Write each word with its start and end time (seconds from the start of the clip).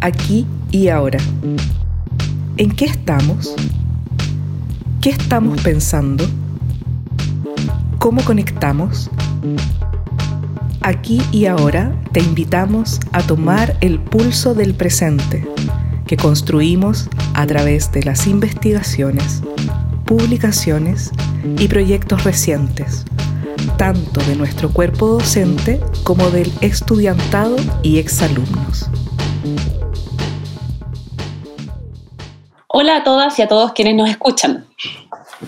Aquí 0.00 0.46
y 0.70 0.88
ahora. 0.88 1.18
¿En 2.56 2.70
qué 2.70 2.86
estamos? 2.86 3.54
¿Qué 5.02 5.10
estamos 5.10 5.60
pensando? 5.60 6.24
¿Cómo 7.98 8.24
conectamos? 8.24 9.10
Aquí 10.80 11.20
y 11.32 11.44
ahora 11.46 11.94
te 12.12 12.20
invitamos 12.20 13.00
a 13.12 13.22
tomar 13.22 13.76
el 13.82 13.98
pulso 13.98 14.54
del 14.54 14.74
presente 14.74 15.46
que 16.06 16.16
construimos 16.16 17.10
a 17.34 17.46
través 17.46 17.92
de 17.92 18.04
las 18.04 18.26
investigaciones, 18.26 19.42
publicaciones 20.06 21.10
y 21.58 21.68
proyectos 21.68 22.24
recientes, 22.24 23.04
tanto 23.76 24.22
de 24.22 24.36
nuestro 24.36 24.70
cuerpo 24.70 25.08
docente 25.08 25.80
como 26.04 26.30
del 26.30 26.52
estudiantado 26.60 27.56
y 27.82 27.98
exalumnos. 27.98 28.90
Hola 32.68 32.96
a 32.96 33.04
todas 33.04 33.38
y 33.38 33.42
a 33.42 33.48
todos 33.48 33.72
quienes 33.72 33.94
nos 33.94 34.10
escuchan. 34.10 34.66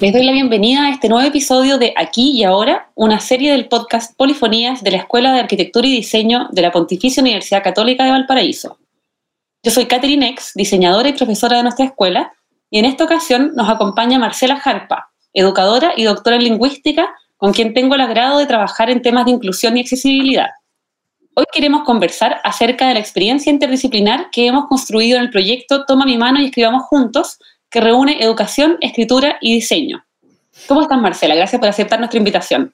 Les 0.00 0.14
doy 0.14 0.24
la 0.24 0.32
bienvenida 0.32 0.86
a 0.86 0.90
este 0.90 1.10
nuevo 1.10 1.28
episodio 1.28 1.76
de 1.76 1.92
Aquí 1.94 2.30
y 2.30 2.44
Ahora, 2.44 2.90
una 2.94 3.20
serie 3.20 3.52
del 3.52 3.68
podcast 3.68 4.16
Polifonías 4.16 4.82
de 4.82 4.92
la 4.92 4.96
Escuela 4.98 5.34
de 5.34 5.40
Arquitectura 5.40 5.86
y 5.86 5.92
Diseño 5.92 6.48
de 6.50 6.62
la 6.62 6.72
Pontificia 6.72 7.20
Universidad 7.20 7.62
Católica 7.62 8.04
de 8.04 8.12
Valparaíso. 8.12 8.78
Yo 9.62 9.70
soy 9.70 9.84
Catherine 9.84 10.26
Ex, 10.26 10.52
diseñadora 10.54 11.10
y 11.10 11.12
profesora 11.12 11.58
de 11.58 11.64
nuestra 11.64 11.84
escuela, 11.84 12.32
y 12.70 12.78
en 12.78 12.86
esta 12.86 13.04
ocasión 13.04 13.52
nos 13.54 13.68
acompaña 13.68 14.18
Marcela 14.18 14.56
Jarpa, 14.56 15.10
educadora 15.34 15.92
y 15.96 16.04
doctora 16.04 16.36
en 16.36 16.44
lingüística, 16.44 17.14
con 17.36 17.52
quien 17.52 17.74
tengo 17.74 17.94
el 17.94 18.00
agrado 18.00 18.38
de 18.38 18.46
trabajar 18.46 18.90
en 18.90 19.02
temas 19.02 19.24
de 19.24 19.32
inclusión 19.32 19.76
y 19.76 19.80
accesibilidad. 19.80 20.50
Hoy 21.34 21.44
queremos 21.52 21.84
conversar 21.84 22.40
acerca 22.44 22.88
de 22.88 22.94
la 22.94 23.00
experiencia 23.00 23.52
interdisciplinar 23.52 24.30
que 24.30 24.46
hemos 24.46 24.66
construido 24.68 25.18
en 25.18 25.24
el 25.24 25.30
proyecto 25.30 25.84
Toma 25.84 26.06
mi 26.06 26.16
mano 26.16 26.40
y 26.40 26.46
escribamos 26.46 26.84
juntos, 26.84 27.38
que 27.68 27.80
reúne 27.80 28.22
educación, 28.22 28.78
escritura 28.80 29.36
y 29.40 29.54
diseño. 29.54 30.04
¿Cómo 30.66 30.80
estás, 30.80 30.98
Marcela? 30.98 31.34
Gracias 31.34 31.60
por 31.60 31.68
aceptar 31.68 31.98
nuestra 31.98 32.18
invitación. 32.18 32.72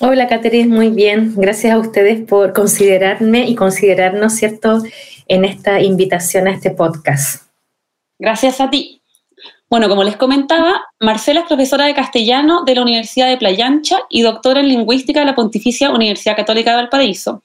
Hola, 0.00 0.26
Catherine, 0.26 0.74
muy 0.74 0.88
bien. 0.88 1.34
Gracias 1.36 1.72
a 1.72 1.78
ustedes 1.78 2.26
por 2.26 2.52
considerarme 2.52 3.46
y 3.46 3.54
considerarnos, 3.54 4.32
¿cierto?, 4.32 4.82
en 5.28 5.44
esta 5.44 5.80
invitación 5.80 6.48
a 6.48 6.52
este 6.52 6.70
podcast. 6.70 7.44
Gracias 8.18 8.60
a 8.60 8.70
ti. 8.70 9.03
Bueno, 9.70 9.88
como 9.88 10.04
les 10.04 10.16
comentaba, 10.16 10.84
Marcela 11.00 11.40
es 11.40 11.46
profesora 11.46 11.86
de 11.86 11.94
castellano 11.94 12.64
de 12.64 12.74
la 12.74 12.82
Universidad 12.82 13.28
de 13.28 13.38
Playa 13.38 13.66
Ancha 13.66 14.00
y 14.08 14.22
doctora 14.22 14.60
en 14.60 14.68
lingüística 14.68 15.20
de 15.20 15.26
la 15.26 15.34
Pontificia 15.34 15.90
Universidad 15.90 16.36
Católica 16.36 16.70
de 16.70 16.76
Valparaíso. 16.76 17.42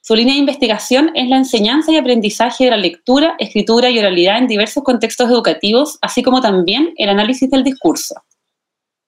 Su 0.00 0.16
línea 0.16 0.34
de 0.34 0.40
investigación 0.40 1.12
es 1.14 1.28
la 1.28 1.36
enseñanza 1.36 1.92
y 1.92 1.96
aprendizaje 1.96 2.64
de 2.64 2.70
la 2.70 2.76
lectura, 2.76 3.36
escritura 3.38 3.88
y 3.88 3.98
oralidad 4.00 4.38
en 4.38 4.48
diversos 4.48 4.82
contextos 4.82 5.30
educativos, 5.30 5.98
así 6.02 6.24
como 6.24 6.40
también 6.40 6.92
el 6.96 7.08
análisis 7.08 7.48
del 7.48 7.62
discurso. 7.62 8.16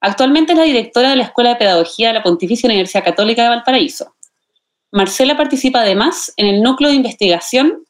Actualmente 0.01 0.53
es 0.53 0.59
la 0.59 0.65
directora 0.65 1.11
de 1.11 1.17
la 1.17 1.25
Escuela 1.25 1.51
de 1.51 1.57
Pedagogía 1.57 2.09
de 2.09 2.15
la 2.15 2.23
Pontificia 2.23 2.69
Universidad 2.69 3.03
Católica 3.05 3.43
de 3.43 3.49
Valparaíso. 3.49 4.15
Marcela 4.93 5.37
participa 5.37 5.81
además 5.81 6.33
en 6.37 6.47
el 6.47 6.63
núcleo 6.63 6.91
de 6.91 6.97
investigación 6.97 7.85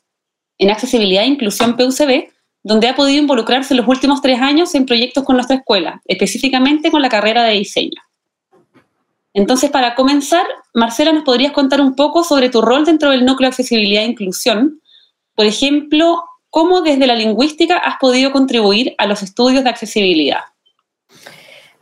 en 0.56 0.70
accesibilidad 0.70 1.24
e 1.24 1.26
inclusión 1.26 1.76
PUCB, 1.76 2.30
donde 2.64 2.88
ha 2.88 2.96
podido 2.96 3.20
involucrarse 3.20 3.74
los 3.74 3.86
últimos 3.86 4.22
tres 4.22 4.40
años 4.40 4.74
en 4.74 4.86
proyectos 4.86 5.22
con 5.22 5.36
nuestra 5.36 5.56
escuela, 5.56 6.00
específicamente 6.06 6.90
con 6.90 7.02
la 7.02 7.10
carrera 7.10 7.44
de 7.44 7.52
diseño. 7.52 8.00
Entonces, 9.34 9.70
para 9.70 9.94
comenzar, 9.94 10.46
Marcela, 10.72 11.12
¿nos 11.12 11.24
podrías 11.24 11.52
contar 11.52 11.80
un 11.80 11.94
poco 11.94 12.24
sobre 12.24 12.48
tu 12.48 12.62
rol 12.62 12.86
dentro 12.86 13.10
del 13.10 13.26
núcleo 13.26 13.48
de 13.48 13.50
accesibilidad 13.50 14.02
e 14.02 14.06
inclusión? 14.06 14.80
Por 15.34 15.44
ejemplo, 15.44 16.24
¿cómo 16.48 16.80
desde 16.80 17.06
la 17.06 17.14
lingüística 17.14 17.76
has 17.76 17.98
podido 17.98 18.32
contribuir 18.32 18.94
a 18.96 19.06
los 19.06 19.22
estudios 19.22 19.62
de 19.62 19.70
accesibilidad? 19.70 20.40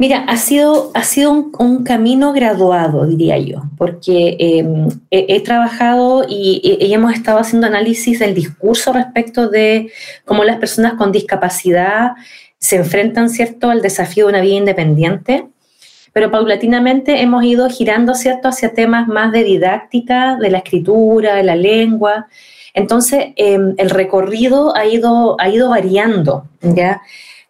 Mira, 0.02 0.24
ha 0.26 0.36
sido, 0.36 0.90
ha 0.94 1.04
sido 1.04 1.30
un, 1.30 1.84
camino 1.84 2.32
graduado, 2.32 3.06
diría 3.06 3.38
yo, 3.38 3.62
porque 3.78 4.36
em, 4.40 4.88
he, 5.12 5.40
trabajado 5.42 6.26
y, 6.28 6.60
y, 6.80 6.92
hemos 6.92 7.14
estado 7.14 7.38
haciendo 7.38 7.68
análisis 7.68 8.18
del 8.18 8.34
discurso 8.34 8.92
respecto 8.92 9.48
de 9.48 9.92
cómo 10.24 10.42
las 10.42 10.56
personas 10.56 10.94
con 10.94 11.12
discapacidad 11.12 12.14
se 12.58 12.78
enfrentan, 12.78 13.30
¿cierto?, 13.30 13.70
al 13.70 13.80
desafío 13.80 14.24
de 14.26 14.30
una 14.30 14.40
vida 14.40 14.56
independiente, 14.56 15.46
pero 16.12 16.32
paulatinamente 16.32 17.22
hemos 17.22 17.44
ido 17.44 17.70
girando, 17.70 18.16
¿cierto?, 18.16 18.48
hacia 18.48 18.74
temas 18.74 19.06
más 19.06 19.30
de 19.30 19.44
didáctica, 19.44 20.34
de 20.34 20.50
la 20.50 20.58
escritura, 20.58 21.36
de 21.36 21.44
la 21.44 21.54
lengua. 21.54 22.26
Entonces, 22.74 23.26
em, 23.36 23.74
el 23.78 23.90
recorrido 23.90 24.76
ha 24.76 24.84
ido, 24.84 25.36
ha 25.38 25.48
ido 25.48 25.68
variando, 25.68 26.48
¿ya?, 26.60 27.02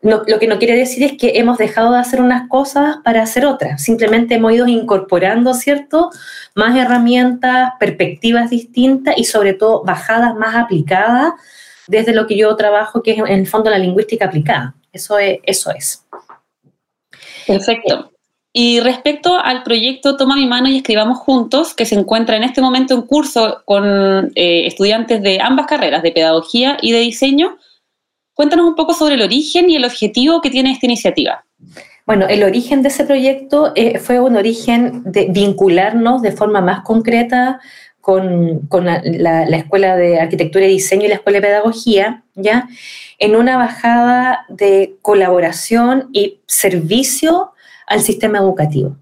lo 0.02 0.24
que 0.24 0.48
no 0.48 0.58
quiere 0.58 0.76
decir 0.76 1.04
es 1.04 1.12
que 1.16 1.32
hemos 1.36 1.58
dejado 1.58 1.92
de 1.92 2.00
hacer 2.00 2.20
unas 2.20 2.48
cosas 2.48 2.96
para 3.04 3.22
hacer 3.22 3.46
otras. 3.46 3.82
Simplemente 3.82 4.34
hemos 4.34 4.52
ido 4.52 4.66
incorporando, 4.66 5.54
¿cierto? 5.54 6.10
Más 6.56 6.76
herramientas, 6.76 7.74
perspectivas 7.78 8.50
distintas 8.50 9.14
y 9.16 9.24
sobre 9.24 9.54
todo 9.54 9.84
bajadas 9.84 10.34
más 10.34 10.56
aplicadas 10.56 11.34
desde 11.86 12.14
lo 12.14 12.26
que 12.26 12.36
yo 12.36 12.54
trabajo, 12.56 13.02
que 13.02 13.12
es 13.12 13.18
en 13.18 13.26
el 13.28 13.46
fondo 13.46 13.70
la 13.70 13.78
lingüística 13.78 14.24
aplicada. 14.26 14.74
Eso 14.92 15.18
es. 15.18 16.04
Perfecto. 17.46 18.10
Y 18.52 18.80
respecto 18.80 19.38
al 19.38 19.62
proyecto 19.62 20.16
Toma 20.16 20.36
mi 20.36 20.46
mano 20.46 20.68
y 20.68 20.76
escribamos 20.76 21.18
juntos, 21.18 21.74
que 21.74 21.86
se 21.86 21.94
encuentra 21.94 22.36
en 22.36 22.42
este 22.42 22.60
momento 22.60 22.92
en 22.92 23.02
curso 23.02 23.62
con 23.64 24.32
eh, 24.34 24.66
estudiantes 24.66 25.22
de 25.22 25.40
ambas 25.40 25.66
carreras, 25.66 26.02
de 26.02 26.12
pedagogía 26.12 26.76
y 26.82 26.92
de 26.92 26.98
diseño, 26.98 27.56
Cuéntanos 28.34 28.66
un 28.66 28.74
poco 28.74 28.94
sobre 28.94 29.14
el 29.14 29.22
origen 29.22 29.68
y 29.68 29.76
el 29.76 29.84
objetivo 29.84 30.40
que 30.40 30.50
tiene 30.50 30.72
esta 30.72 30.86
iniciativa. 30.86 31.44
Bueno, 32.06 32.26
el 32.28 32.42
origen 32.42 32.82
de 32.82 32.88
ese 32.88 33.04
proyecto 33.04 33.72
eh, 33.76 33.98
fue 33.98 34.20
un 34.20 34.36
origen 34.36 35.02
de 35.04 35.26
vincularnos 35.30 36.20
de 36.22 36.32
forma 36.32 36.60
más 36.60 36.82
concreta 36.82 37.60
con, 38.00 38.68
la, 38.72 39.44
Escuela 39.56 39.96
de 39.96 40.18
Arquitectura 40.18 40.66
y 40.66 40.70
Diseño 40.70 41.04
y 41.04 41.08
la 41.08 41.14
Escuela 41.14 41.38
de 41.38 41.46
Pedagogía, 41.46 42.24
¿ya? 42.34 42.68
En 43.18 43.36
una 43.36 43.56
bajada 43.56 44.44
de 44.48 44.96
colaboración 45.02 46.08
y 46.12 46.40
servicio 46.46 47.52
al 47.86 48.00
sistema 48.00 48.38
educativo. 48.38 48.96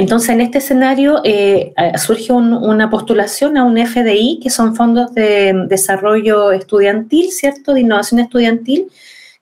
Entonces, 0.00 0.30
en 0.30 0.40
este 0.40 0.58
escenario 0.58 1.20
eh, 1.24 1.74
surge 1.98 2.32
una 2.32 2.88
postulación 2.88 3.58
a 3.58 3.64
un 3.64 3.76
FDI, 3.76 4.40
que 4.42 4.48
son 4.48 4.74
fondos 4.74 5.12
de 5.12 5.52
desarrollo 5.68 6.52
estudiantil, 6.52 7.30
¿cierto? 7.30 7.74
De 7.74 7.80
innovación 7.82 8.18
estudiantil, 8.18 8.90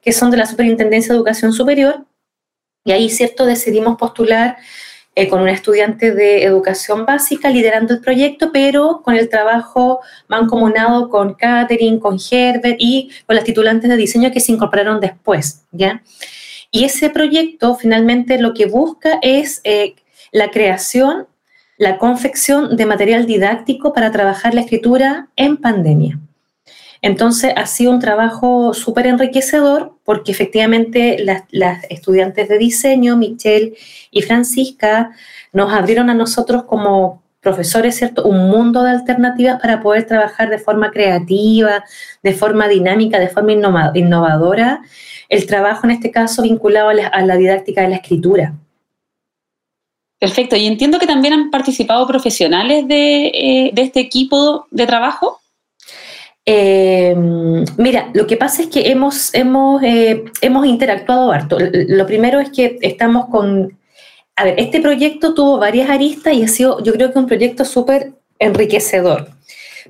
que 0.01 0.11
son 0.11 0.31
de 0.31 0.35
la 0.35 0.45
Superintendencia 0.45 1.13
de 1.13 1.17
Educación 1.17 1.53
Superior. 1.53 2.03
Y 2.83 2.91
ahí, 2.91 3.09
¿cierto? 3.09 3.45
Decidimos 3.45 3.97
postular 3.97 4.57
eh, 5.15 5.29
con 5.29 5.39
un 5.39 5.47
estudiante 5.47 6.13
de 6.13 6.43
educación 6.43 7.05
básica 7.05 7.49
liderando 7.49 7.93
el 7.93 8.01
proyecto, 8.01 8.51
pero 8.51 9.01
con 9.01 9.15
el 9.15 9.29
trabajo 9.29 10.01
mancomunado 10.27 11.07
con 11.07 11.35
Catherine, 11.35 12.01
con 12.01 12.17
Herbert 12.29 12.75
y 12.79 13.11
con 13.25 13.37
las 13.37 13.45
titulantes 13.45 13.89
de 13.89 13.95
diseño 13.95 14.29
que 14.29 14.41
se 14.41 14.51
incorporaron 14.51 14.99
después, 14.99 15.63
¿ya? 15.71 16.03
Y 16.69 16.83
ese 16.83 17.09
proyecto 17.09 17.75
finalmente 17.75 18.41
lo 18.41 18.53
que 18.53 18.65
busca 18.65 19.19
es 19.21 19.61
eh, 19.63 19.95
la 20.31 20.51
creación, 20.51 21.27
la 21.77 21.97
confección 21.97 22.75
de 22.75 22.85
material 22.85 23.25
didáctico 23.25 23.93
para 23.93 24.11
trabajar 24.11 24.53
la 24.53 24.61
escritura 24.61 25.29
en 25.35 25.57
pandemia. 25.57 26.19
Entonces 27.01 27.53
ha 27.55 27.65
sido 27.65 27.91
un 27.91 27.99
trabajo 27.99 28.73
súper 28.73 29.07
enriquecedor 29.07 29.93
porque 30.03 30.31
efectivamente 30.31 31.17
las, 31.51 31.83
estudiantes 31.89 32.49
de 32.49 32.57
diseño, 32.57 33.15
Michelle 33.15 33.73
y 34.11 34.21
Francisca, 34.21 35.11
nos 35.53 35.71
abrieron 35.73 36.09
a 36.09 36.13
nosotros 36.13 36.63
como 36.63 37.23
profesores, 37.39 37.95
¿cierto? 37.95 38.25
Un 38.25 38.49
mundo 38.49 38.83
de 38.83 38.91
alternativas 38.91 39.61
para 39.61 39.81
poder 39.81 40.05
trabajar 40.05 40.49
de 40.49 40.57
forma 40.57 40.91
creativa, 40.91 41.85
de 42.21 42.33
forma 42.33 42.67
dinámica, 42.67 43.17
de 43.17 43.29
forma 43.29 43.53
innovadora. 43.93 44.81
El 45.29 45.45
trabajo 45.45 45.85
en 45.85 45.91
este 45.91 46.11
caso 46.11 46.41
vinculado 46.41 46.89
a 46.89 47.21
la 47.21 47.37
didáctica 47.37 47.81
de 47.81 47.89
la 47.89 47.95
escritura. 47.95 48.55
Perfecto, 50.19 50.57
y 50.57 50.67
entiendo 50.67 50.99
que 50.99 51.07
también 51.07 51.33
han 51.33 51.49
participado 51.49 52.05
profesionales 52.05 52.85
de, 52.87 53.27
eh, 53.27 53.73
este 53.77 54.01
equipo 54.01 54.67
de 54.69 54.85
trabajo. 54.85 55.39
Eh, 56.45 57.15
mira, 57.77 58.09
lo 58.13 58.27
que 58.27 58.35
pasa 58.35 58.63
es 58.63 58.67
que 58.67 58.91
hemos, 58.91 59.33
hemos, 59.33 59.81
eh, 59.81 60.25
hemos 60.41 60.65
interactuado 60.65 61.31
harto. 61.31 61.57
Lo 61.59 62.05
primero 62.05 62.39
es 62.39 62.49
que 62.49 62.77
estamos 62.81 63.27
con... 63.29 63.77
A 64.35 64.43
ver, 64.43 64.55
este 64.59 64.81
proyecto 64.81 65.33
tuvo 65.33 65.57
varias 65.57 65.89
aristas 65.89 66.33
y 66.33 66.43
ha 66.43 66.47
sido, 66.47 66.83
yo 66.83 66.93
creo 66.93 67.13
que 67.13 67.19
un 67.19 67.27
proyecto 67.27 67.63
súper 67.63 68.13
enriquecedor. 68.39 69.29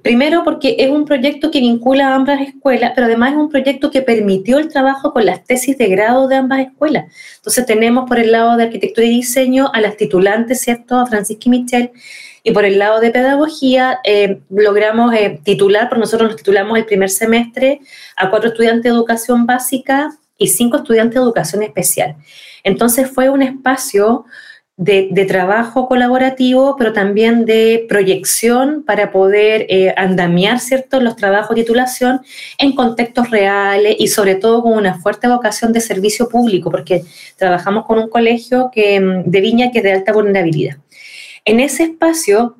Primero 0.02 0.44
porque 0.44 0.76
es 0.80 0.90
un 0.90 1.06
proyecto 1.06 1.52
que 1.52 1.60
vincula 1.60 2.10
a 2.10 2.16
ambas 2.16 2.42
escuelas, 2.42 2.94
pero 2.96 3.08
además 3.08 3.32
es 3.32 3.38
un 3.38 3.50
proyecto 3.50 3.92
que 3.92 4.02
permitió 4.02 4.58
el 4.60 4.70
trabajo 4.70 5.14
con 5.14 5.26
las 5.26 5.44
tesis 5.44 5.78
de 5.78 5.88
grado 5.88 6.28
de 6.28 6.36
ambas 6.36 6.60
escuelas. 6.60 7.06
Entonces 7.38 7.66
tenemos 7.66 8.08
por 8.08 8.20
el 8.20 8.32
lado 8.32 8.56
de 8.58 8.64
arquitectura 8.64 9.08
y 9.08 9.12
diseño 9.12 9.70
a 9.74 9.82
las 9.82 9.98
titulantes, 9.98 10.62
¿cierto? 10.62 10.98
A 10.98 11.06
Francisca 11.06 11.44
y 11.46 11.50
Michelle, 11.50 11.92
Y 12.44 12.52
por 12.52 12.64
el 12.64 12.80
lado 12.80 13.02
de 13.02 13.12
pedagogía, 13.12 14.00
eh, 14.04 14.42
logramos 14.50 15.14
eh, 15.14 15.42
titular, 15.44 15.90
por 15.90 15.98
nosotros 16.00 16.30
nos 16.30 16.38
titulamos 16.38 16.78
el 16.78 16.86
primer 16.86 17.10
semestre 17.10 17.82
a 18.16 18.30
cuatro 18.30 18.50
estudiantes 18.50 18.84
de 18.84 18.90
educación 18.90 19.46
básica 19.46 20.12
y 20.38 20.48
cinco 20.48 20.78
estudiantes 20.78 21.16
de 21.16 21.22
educación 21.22 21.64
especial. 21.64 22.16
Entonces 22.64 23.10
fue 23.10 23.30
un 23.30 23.42
espacio 23.42 24.26
de, 24.80 25.26
trabajo 25.26 25.88
colaborativo, 25.90 26.78
pero 26.78 26.94
también 26.94 27.46
de 27.46 27.86
proyección 27.90 28.84
para 28.84 29.12
poder 29.12 29.66
eh, 29.68 29.94
andamiar 29.98 30.62
¿cierto? 30.62 31.02
los 31.02 31.18
trabajos 31.18 31.54
de 31.54 31.64
titulación 31.64 32.22
en 32.58 32.74
contextos 32.74 33.30
reales 33.30 33.98
y 34.00 34.08
sobre 34.08 34.36
todo 34.36 34.64
con 34.64 34.74
una 34.74 34.98
fuerte 34.98 35.28
vocación 35.28 35.74
de 35.74 35.82
servicio 35.82 36.30
público, 36.30 36.72
porque 36.72 37.04
trabajamos 37.36 37.86
con 37.86 38.00
un 38.00 38.10
colegio 38.10 38.72
que, 38.72 39.02
mm, 39.02 39.30
de 39.30 39.42
Viña 39.42 39.72
que 39.72 39.80
es 39.80 39.84
de 39.84 39.92
alta 39.92 40.14
vulnerabilidad. 40.14 40.78
En 41.44 41.60
ese 41.60 41.84
espacio 41.84 42.56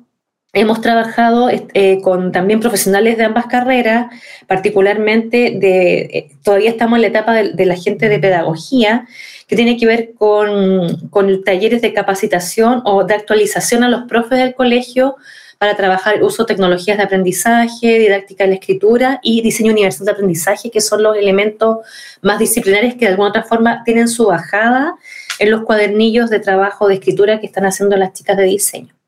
hemos 0.52 0.80
trabajado 0.80 1.48
eh, 1.50 2.00
con 2.02 2.32
también 2.32 2.60
profesionales 2.60 3.16
de 3.16 3.24
ambas 3.24 3.46
carreras, 3.46 4.06
particularmente 4.46 5.56
de, 5.60 6.00
eh, 6.00 6.30
todavía 6.42 6.70
estamos 6.70 6.96
en 6.96 7.02
la 7.02 7.08
etapa 7.08 7.34
de 7.34 7.66
la 7.66 7.76
gente 7.76 8.08
de 8.08 8.18
pedagogía, 8.18 9.06
que 9.46 9.56
tiene 9.56 9.76
que 9.76 9.86
ver 9.86 10.12
con, 10.14 11.08
con 11.08 11.42
talleres 11.44 11.82
de 11.82 11.92
capacitación 11.92 12.82
o 12.84 13.04
de 13.04 13.14
actualización 13.14 13.84
a 13.84 13.88
los 13.88 14.02
profes 14.02 14.38
del 14.38 14.54
colegio 14.54 15.16
para 15.58 15.76
trabajar 15.76 16.16
el 16.16 16.22
uso 16.22 16.44
de 16.44 16.54
tecnologías 16.54 16.96
de 16.96 17.02
aprendizaje, 17.04 17.98
didáctica 17.98 18.44
de 18.44 18.50
la 18.50 18.54
escritura 18.54 19.20
y 19.22 19.42
diseño 19.42 19.72
universal 19.72 20.06
de 20.06 20.12
aprendizaje, 20.12 20.70
que 20.70 20.80
son 20.80 21.02
los 21.02 21.16
elementos 21.16 21.78
más 22.22 22.38
disciplinares 22.38 22.94
que 22.94 23.00
de 23.00 23.08
alguna 23.08 23.28
otra 23.28 23.42
forma 23.42 23.82
tienen 23.84 24.08
su 24.08 24.26
bajada 24.26 24.94
en 25.38 25.50
los 25.50 25.62
cuadernillos 25.62 26.30
de 26.30 26.40
trabajo 26.40 26.88
de 26.88 26.94
escritura 26.94 27.40
que 27.40 27.46
están 27.46 27.66
haciendo 27.66 27.96
las 27.96 28.14
chicas 28.14 28.36
de 28.36 28.44
diseño. 28.44 28.99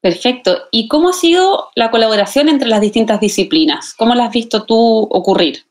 Perfecto. 0.00 0.68
¿Y 0.70 0.88
cómo 0.88 1.08
ha 1.10 1.12
sido 1.12 1.68
la 1.74 1.90
colaboración 1.90 2.48
entre 2.48 2.68
las 2.68 2.80
distintas 2.80 3.20
disciplinas? 3.20 3.94
¿Cómo 3.94 4.14
la 4.14 4.26
has 4.26 4.32
visto 4.32 4.64
tú 4.64 4.76
ocurrir? 5.10 5.64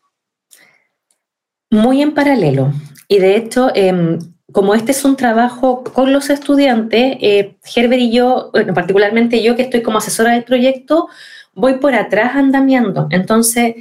Muy 1.69 2.01
en 2.01 2.13
paralelo. 2.13 2.73
Y 3.07 3.19
de 3.19 3.37
hecho, 3.37 3.71
em, 3.73 4.19
como 4.51 4.73
este 4.73 4.91
es 4.91 5.05
un 5.05 5.15
trabajo 5.15 5.83
con 5.83 6.11
los 6.11 6.29
estudiantes, 6.29 7.17
eh, 7.21 7.57
Herbert 7.75 8.01
y 8.01 8.11
yo, 8.11 8.49
bueno, 8.51 8.73
particularmente 8.73 9.41
yo 9.41 9.55
que 9.55 9.63
estoy 9.63 9.81
como 9.81 9.99
asesora 9.99 10.33
del 10.33 10.43
proyecto, 10.43 11.07
voy 11.53 11.75
por 11.75 11.95
atrás 11.95 12.35
andamiando. 12.35 13.07
Entonces, 13.11 13.75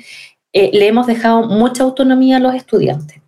eh, 0.52 0.70
le 0.72 0.86
hemos 0.86 1.06
dejado 1.06 1.44
mucha 1.44 1.82
autonomía 1.82 2.36
a 2.36 2.40
los 2.40 2.54
estudiantes. 2.54 3.20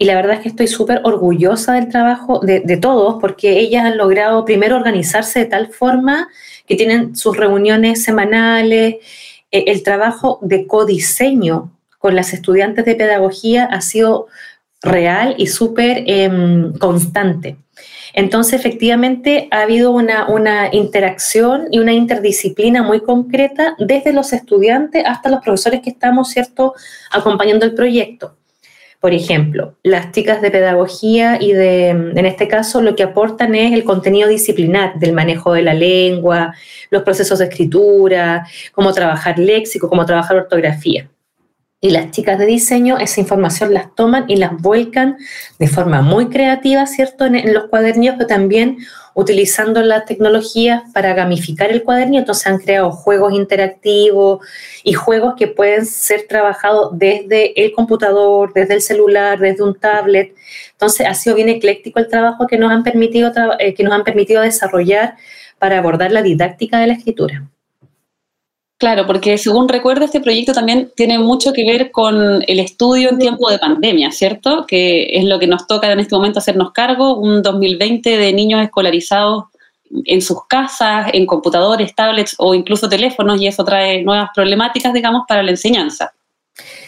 Y 0.00 0.04
la 0.04 0.14
verdad 0.14 0.36
es 0.36 0.40
que 0.40 0.48
estoy 0.50 0.68
súper 0.68 1.00
orgullosa 1.02 1.74
del 1.74 1.88
trabajo 1.88 2.38
de, 2.38 2.76
todos, 2.76 3.16
porque 3.20 3.58
ellas 3.58 3.84
han 3.84 3.98
logrado 3.98 4.44
primero 4.44 4.76
organizarse 4.76 5.40
de 5.40 5.46
tal 5.46 5.72
forma 5.72 6.28
que 6.66 6.76
tienen 6.76 7.16
sus 7.16 7.36
reuniones 7.36 8.04
semanales, 8.04 8.96
eh, 9.50 9.64
el 9.66 9.82
trabajo 9.82 10.38
de 10.40 10.68
codiseño 10.68 11.72
con 11.98 12.14
las 12.14 12.32
estudiantes 12.32 12.84
de 12.84 12.94
pedagogía 12.94 13.64
ha 13.64 13.80
sido 13.80 14.28
real 14.82 15.34
y 15.36 15.48
súper 15.48 16.04
em, 16.06 16.72
constante. 16.74 17.56
Entonces, 18.14 18.54
efectivamente, 18.54 19.48
ha 19.50 19.62
habido 19.62 19.90
una, 19.90 20.28
una, 20.28 20.72
interacción 20.72 21.66
y 21.72 21.80
una 21.80 21.92
interdisciplina 21.92 22.84
muy 22.84 23.00
concreta 23.00 23.74
desde 23.78 24.12
los 24.12 24.32
estudiantes 24.32 25.04
hasta 25.04 25.28
los 25.28 25.40
profesores 25.40 25.80
que 25.82 25.90
estamos, 25.90 26.30
¿cierto?, 26.30 26.74
acompañando 27.10 27.66
el 27.66 27.74
proyecto. 27.74 28.37
Por 29.00 29.14
ejemplo, 29.14 29.76
las 29.84 30.10
chicas 30.10 30.42
de 30.42 30.50
pedagogía 30.50 31.38
y 31.40 31.52
de, 31.52 31.90
en 31.90 32.26
este 32.26 32.48
caso, 32.48 32.82
lo 32.82 32.96
que 32.96 33.04
aportan 33.04 33.54
es 33.54 33.72
el 33.72 33.84
contenido 33.84 34.28
disciplinar 34.28 34.98
del 34.98 35.12
manejo 35.12 35.52
de 35.52 35.62
la 35.62 35.72
lengua, 35.72 36.52
los 36.90 37.04
procesos 37.04 37.38
de 37.38 37.44
escritura, 37.44 38.44
cómo 38.72 38.92
trabajar 38.92 39.38
léxico, 39.38 39.88
cómo 39.88 40.04
trabajar 40.04 40.38
ortografía. 40.38 41.08
Y 41.80 41.90
las 41.90 42.10
chicas 42.10 42.40
de 42.40 42.46
diseño 42.46 42.98
esa 42.98 43.20
información 43.20 43.72
las 43.72 43.94
toman 43.94 44.24
y 44.26 44.34
las 44.34 44.60
vuelcan 44.60 45.16
de 45.60 45.68
forma 45.68 46.02
muy 46.02 46.28
creativa, 46.28 46.84
¿cierto? 46.86 47.24
En, 47.24 47.54
los 47.54 47.68
cuadernillos, 47.68 48.16
pero 48.18 48.26
también 48.26 48.78
utilizando 49.14 49.80
las 49.82 50.04
tecnologías 50.04 50.82
para 50.92 51.14
gamificar 51.14 51.70
el 51.70 51.84
cuadernillo. 51.84 52.18
Entonces 52.18 52.48
han 52.48 52.58
creado 52.58 52.90
juegos 52.90 53.32
interactivos 53.32 54.44
y 54.82 54.94
juegos 54.94 55.34
que 55.36 55.46
pueden 55.46 55.86
ser 55.86 56.26
trabajados 56.28 56.98
desde 56.98 57.64
el 57.64 57.70
computador, 57.70 58.52
desde 58.52 58.74
el 58.74 58.82
celular, 58.82 59.38
desde 59.38 59.62
un 59.62 59.78
tablet. 59.78 60.34
Entonces 60.72 61.06
ha 61.06 61.14
sido 61.14 61.36
bien 61.36 61.48
ecléctico 61.48 62.00
el 62.00 62.08
trabajo 62.08 62.48
que 62.48 62.58
nos 62.58 62.72
han 62.72 62.82
permitido, 62.82 63.32
eh, 63.60 63.74
que 63.74 63.84
nos 63.84 63.92
han 63.92 64.02
permitido 64.02 64.42
desarrollar 64.42 65.16
para 65.60 65.78
abordar 65.78 66.10
la 66.10 66.22
didáctica 66.22 66.80
de 66.80 66.88
la 66.88 66.94
escritura. 66.94 67.48
Claro, 68.78 69.08
porque 69.08 69.38
según 69.38 69.68
recuerdo, 69.68 70.04
este 70.04 70.20
proyecto 70.20 70.52
también 70.52 70.92
tiene 70.94 71.18
mucho 71.18 71.52
que 71.52 71.64
ver 71.64 71.90
con 71.90 72.44
el 72.46 72.60
estudio 72.60 73.10
en 73.10 73.18
tiempo 73.18 73.50
de 73.50 73.58
pandemia, 73.58 74.12
¿cierto? 74.12 74.66
Que 74.68 75.18
es 75.18 75.24
lo 75.24 75.40
que 75.40 75.48
nos 75.48 75.66
toca 75.66 75.90
en 75.90 75.98
este 75.98 76.14
momento 76.14 76.38
hacernos 76.38 76.70
cargo, 76.70 77.18
un 77.18 77.42
2020 77.42 78.16
de 78.16 78.32
niños 78.32 78.62
escolarizados 78.62 79.46
en 80.04 80.22
sus 80.22 80.46
casas, 80.46 81.10
en 81.12 81.26
computadores, 81.26 81.92
tablets 81.92 82.36
o 82.38 82.54
incluso 82.54 82.88
teléfonos, 82.88 83.40
y 83.40 83.48
eso 83.48 83.64
trae 83.64 84.04
nuevas 84.04 84.30
problemáticas, 84.32 84.92
digamos, 84.92 85.22
para 85.26 85.42
la 85.42 85.50
enseñanza. 85.50 86.12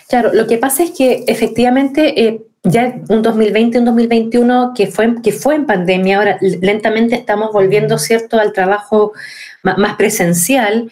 Claro, 0.08 0.30
lo 0.32 0.46
que 0.46 0.58
pasa 0.58 0.84
es 0.84 0.92
que 0.92 1.24
efectivamente 1.26 2.24
eh, 2.24 2.40
ya 2.62 2.94
un 3.08 3.22
2020, 3.22 3.78
un 3.80 3.84
2021 3.86 4.74
que 4.76 4.86
fue, 4.86 5.20
que 5.22 5.32
fue 5.32 5.56
en 5.56 5.66
pandemia, 5.66 6.18
ahora 6.18 6.38
lentamente 6.40 7.16
estamos 7.16 7.52
volviendo, 7.52 7.98
¿cierto?, 7.98 8.38
al 8.38 8.52
trabajo 8.52 9.12
más 9.64 9.96
presencial. 9.96 10.90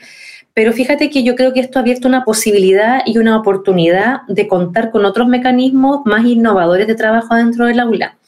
Pero 0.59 0.73
fíjate 0.73 1.09
que 1.09 1.23
yo 1.23 1.37
creo 1.37 1.53
que 1.53 1.61
esto 1.61 1.79
ha 1.79 1.83
abierto 1.83 2.09
una 2.09 2.25
posibilidad 2.25 3.03
y 3.07 3.19
una 3.19 3.37
oportunidad 3.37 4.23
de 4.27 4.49
contar 4.49 4.91
con 4.91 5.05
otros 5.05 5.29
mecanismos 5.29 6.01
más 6.05 6.25
innovadores 6.25 6.89
de 6.89 6.97
trabajo 6.97 7.37
dentro 7.37 7.67
del 7.67 7.79
aula. 7.79 8.19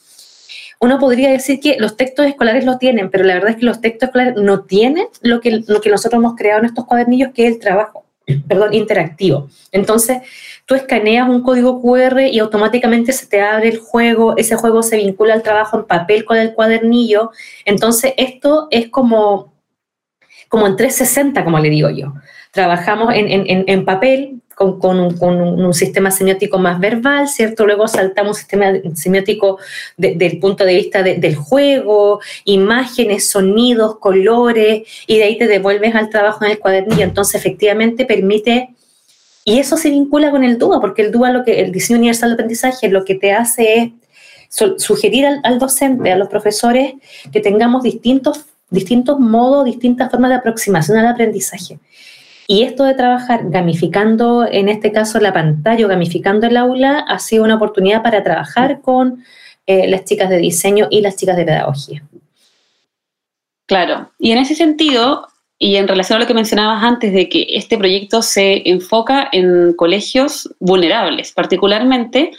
Uno 0.79 1.01
podría 1.01 1.29
decir 1.33 1.59
que 1.59 1.75
los 1.81 1.97
textos 1.97 2.27
escolares 2.27 2.65
lo 2.65 2.79
tienen, 2.79 3.11
pero 3.11 3.25
la 3.25 3.35
verdad 3.35 3.51
es 3.51 3.57
que 3.57 3.67
los 3.67 3.81
textos 3.81 4.11
escolares 4.11 4.37
no 4.37 4.61
tienen 4.61 5.07
lo 5.23 5.41
que, 5.41 5.65
lo 5.67 5.81
que 5.81 5.91
nosotros 5.91 6.21
hemos 6.21 6.37
creado 6.37 6.61
en 6.61 6.67
estos 6.67 6.85
cuadernillos, 6.85 7.33
que 7.35 7.49
es 7.49 7.55
el 7.55 7.59
trabajo, 7.59 8.05
perdón, 8.47 8.75
interactivo. 8.75 9.49
Entonces, 9.73 10.19
tú 10.67 10.77
escaneas 10.77 11.29
un 11.29 11.43
código 11.43 11.83
QR 11.83 12.21
y 12.31 12.39
automáticamente 12.39 13.13
se 13.13 13.27
te 13.27 13.41
abre 13.41 13.71
el 13.71 13.79
juego, 13.79 14.37
ese 14.37 14.55
juego 14.55 14.85
se 14.85 14.99
vincula 14.99 15.35
al 15.35 15.43
trabajo 15.43 15.79
en 15.79 15.85
papel 15.85 16.25
con 16.25 16.37
el 16.37 16.55
cuadernillo. 16.55 17.33
Entonces, 17.65 18.15
esto 18.17 18.69
es 18.71 18.89
como 18.89 19.51
como 20.51 20.67
en 20.67 20.75
360, 20.75 21.45
como 21.45 21.61
le 21.61 21.71
digo 21.71 21.91
yo. 21.91 22.13
Trabajamos 22.51 23.15
en, 23.15 23.85
papel 23.85 24.41
con, 24.57 24.99
un, 25.01 25.73
sistema 25.75 26.11
semiótico 26.11 26.59
más 26.59 26.81
verbal, 26.81 27.29
¿cierto? 27.29 27.65
Luego 27.65 27.87
saltamos 27.87 28.31
un 28.31 28.41
sistema 28.41 28.73
semiótico 28.95 29.59
desde 29.97 30.27
el 30.27 30.41
punto 30.41 30.65
de 30.65 30.75
vista 30.75 31.05
del 31.05 31.37
juego, 31.37 32.19
imágenes, 32.45 33.29
sonidos, 33.29 34.01
colores, 34.01 34.83
y 35.07 35.19
de 35.19 35.25
ahí 35.25 35.39
te 35.39 35.47
devuelves 35.47 35.95
al 35.95 36.11
trabajo 36.11 36.45
en 36.45 36.51
el 36.51 36.59
cuadernillo. 36.59 37.05
Entonces, 37.05 37.37
efectivamente, 37.37 38.05
permite... 38.05 38.71
Y 39.45 39.61
eso 39.61 39.77
se 39.77 39.89
vincula 39.89 40.33
con 40.33 40.43
el 40.43 40.59
DUA, 40.59 40.81
porque 40.81 41.03
el 41.03 41.13
DUA, 41.13 41.31
lo 41.31 41.45
que, 41.45 41.61
el 41.61 41.71
diseño 41.71 41.99
universal 41.99 42.31
de 42.31 42.35
aprendizaje, 42.35 42.89
lo 42.89 43.05
que 43.05 43.15
te 43.15 43.33
hace 43.33 43.75
es 43.77 43.91
sugerir 44.79 45.27
al 45.45 45.59
docente, 45.61 46.11
a 46.11 46.17
los 46.17 46.29
profesores, 46.29 46.95
que 47.33 47.39
tengamos 47.39 47.85
distintos 47.85 48.47
distintos 48.71 49.19
modos, 49.19 49.65
distintas 49.65 50.11
formas 50.11 50.31
de 50.31 50.37
aproximación 50.37 50.99
al 50.99 51.07
aprendizaje. 51.07 51.79
Y 52.47 52.63
esto 52.63 52.85
de 52.85 52.95
trabajar 52.95 53.43
gamificando, 53.45 54.45
en 54.45 54.69
este 54.69 54.91
caso 54.91 55.21
la 55.21 55.33
pantalla 55.33 55.85
o 55.85 55.89
gamificando 55.89 56.47
el 56.47 56.57
aula, 56.57 56.99
ha 56.99 57.19
sido 57.19 57.45
una 57.45 57.57
oportunidad 57.57 58.03
para 58.03 58.25
trabajar 58.25 58.81
con 58.81 59.25
eh, 59.67 59.89
las 59.89 60.05
chicas 60.05 60.29
de 60.29 60.39
diseño 60.39 60.89
y 60.91 61.01
las 61.01 61.17
chicas 61.17 61.37
de 61.37 61.45
pedagogía. 61.45 62.03
Claro, 63.67 64.11
y 64.19 64.33
en 64.33 64.39
ese 64.39 64.57
sentido, 64.57 65.29
y 65.57 65.77
en 65.77 65.87
relación 65.87 66.17
a 66.17 66.21
lo 66.21 66.27
que 66.27 66.35
mencionabas 66.35 66.83
antes 66.83 67.13
de 67.13 67.29
que 67.29 67.47
este 67.51 67.79
proyecto 67.79 68.21
se 68.21 68.69
enfoca 68.69 69.29
en 69.31 69.75
colegios 69.75 70.53
vulnerables, 70.59 71.31
particularmente, 71.31 72.33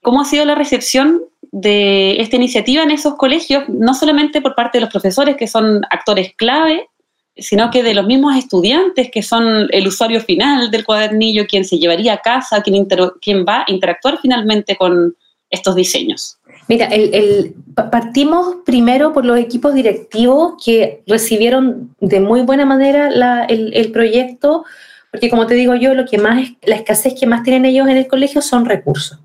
¿cómo 0.00 0.20
ha 0.20 0.24
sido 0.26 0.44
la 0.44 0.54
recepción 0.54 1.22
de 1.52 2.20
esta 2.20 2.36
iniciativa 2.36 2.82
en 2.82 2.90
esos 2.90 3.14
colegios, 3.14 3.64
no 3.68 3.94
solamente 3.94 4.40
por 4.40 4.54
parte 4.54 4.78
de 4.78 4.82
los 4.82 4.90
profesores, 4.90 5.36
que 5.36 5.46
son 5.46 5.82
actores 5.90 6.34
clave, 6.36 6.88
sino 7.36 7.70
que 7.70 7.82
de 7.82 7.94
los 7.94 8.06
mismos 8.06 8.36
estudiantes, 8.36 9.10
que 9.10 9.22
son 9.22 9.68
el 9.70 9.86
usuario 9.86 10.20
final 10.20 10.70
del 10.70 10.84
cuadernillo, 10.84 11.46
quien 11.46 11.64
se 11.64 11.78
llevaría 11.78 12.14
a 12.14 12.18
casa, 12.18 12.62
quien, 12.62 12.86
quien 13.20 13.44
va 13.44 13.60
a 13.60 13.64
interactuar 13.70 14.18
finalmente 14.20 14.76
con 14.76 15.14
estos 15.50 15.74
diseños. 15.74 16.38
Mira, 16.68 16.88
partimos 17.90 18.56
primero 18.64 19.12
por 19.12 19.24
los 19.24 19.38
equipos 19.38 19.74
directivos 19.74 20.54
que 20.64 21.02
recibieron 21.06 21.94
de 22.00 22.20
muy 22.20 22.40
buena 22.42 22.64
manera 22.64 23.44
el, 23.46 23.72
el, 23.72 23.92
proyecto, 23.92 24.64
porque 25.12 25.30
como 25.30 25.46
te 25.46 25.54
digo 25.54 25.76
yo, 25.76 25.94
lo 25.94 26.06
que 26.06 26.18
más, 26.18 26.42
la 26.62 26.74
escasez 26.74 27.14
que 27.18 27.26
más 27.26 27.44
tienen 27.44 27.66
ellos 27.66 27.86
en 27.86 27.98
el 27.98 28.08
colegio 28.08 28.42
son 28.42 28.64
recursos. 28.64 29.20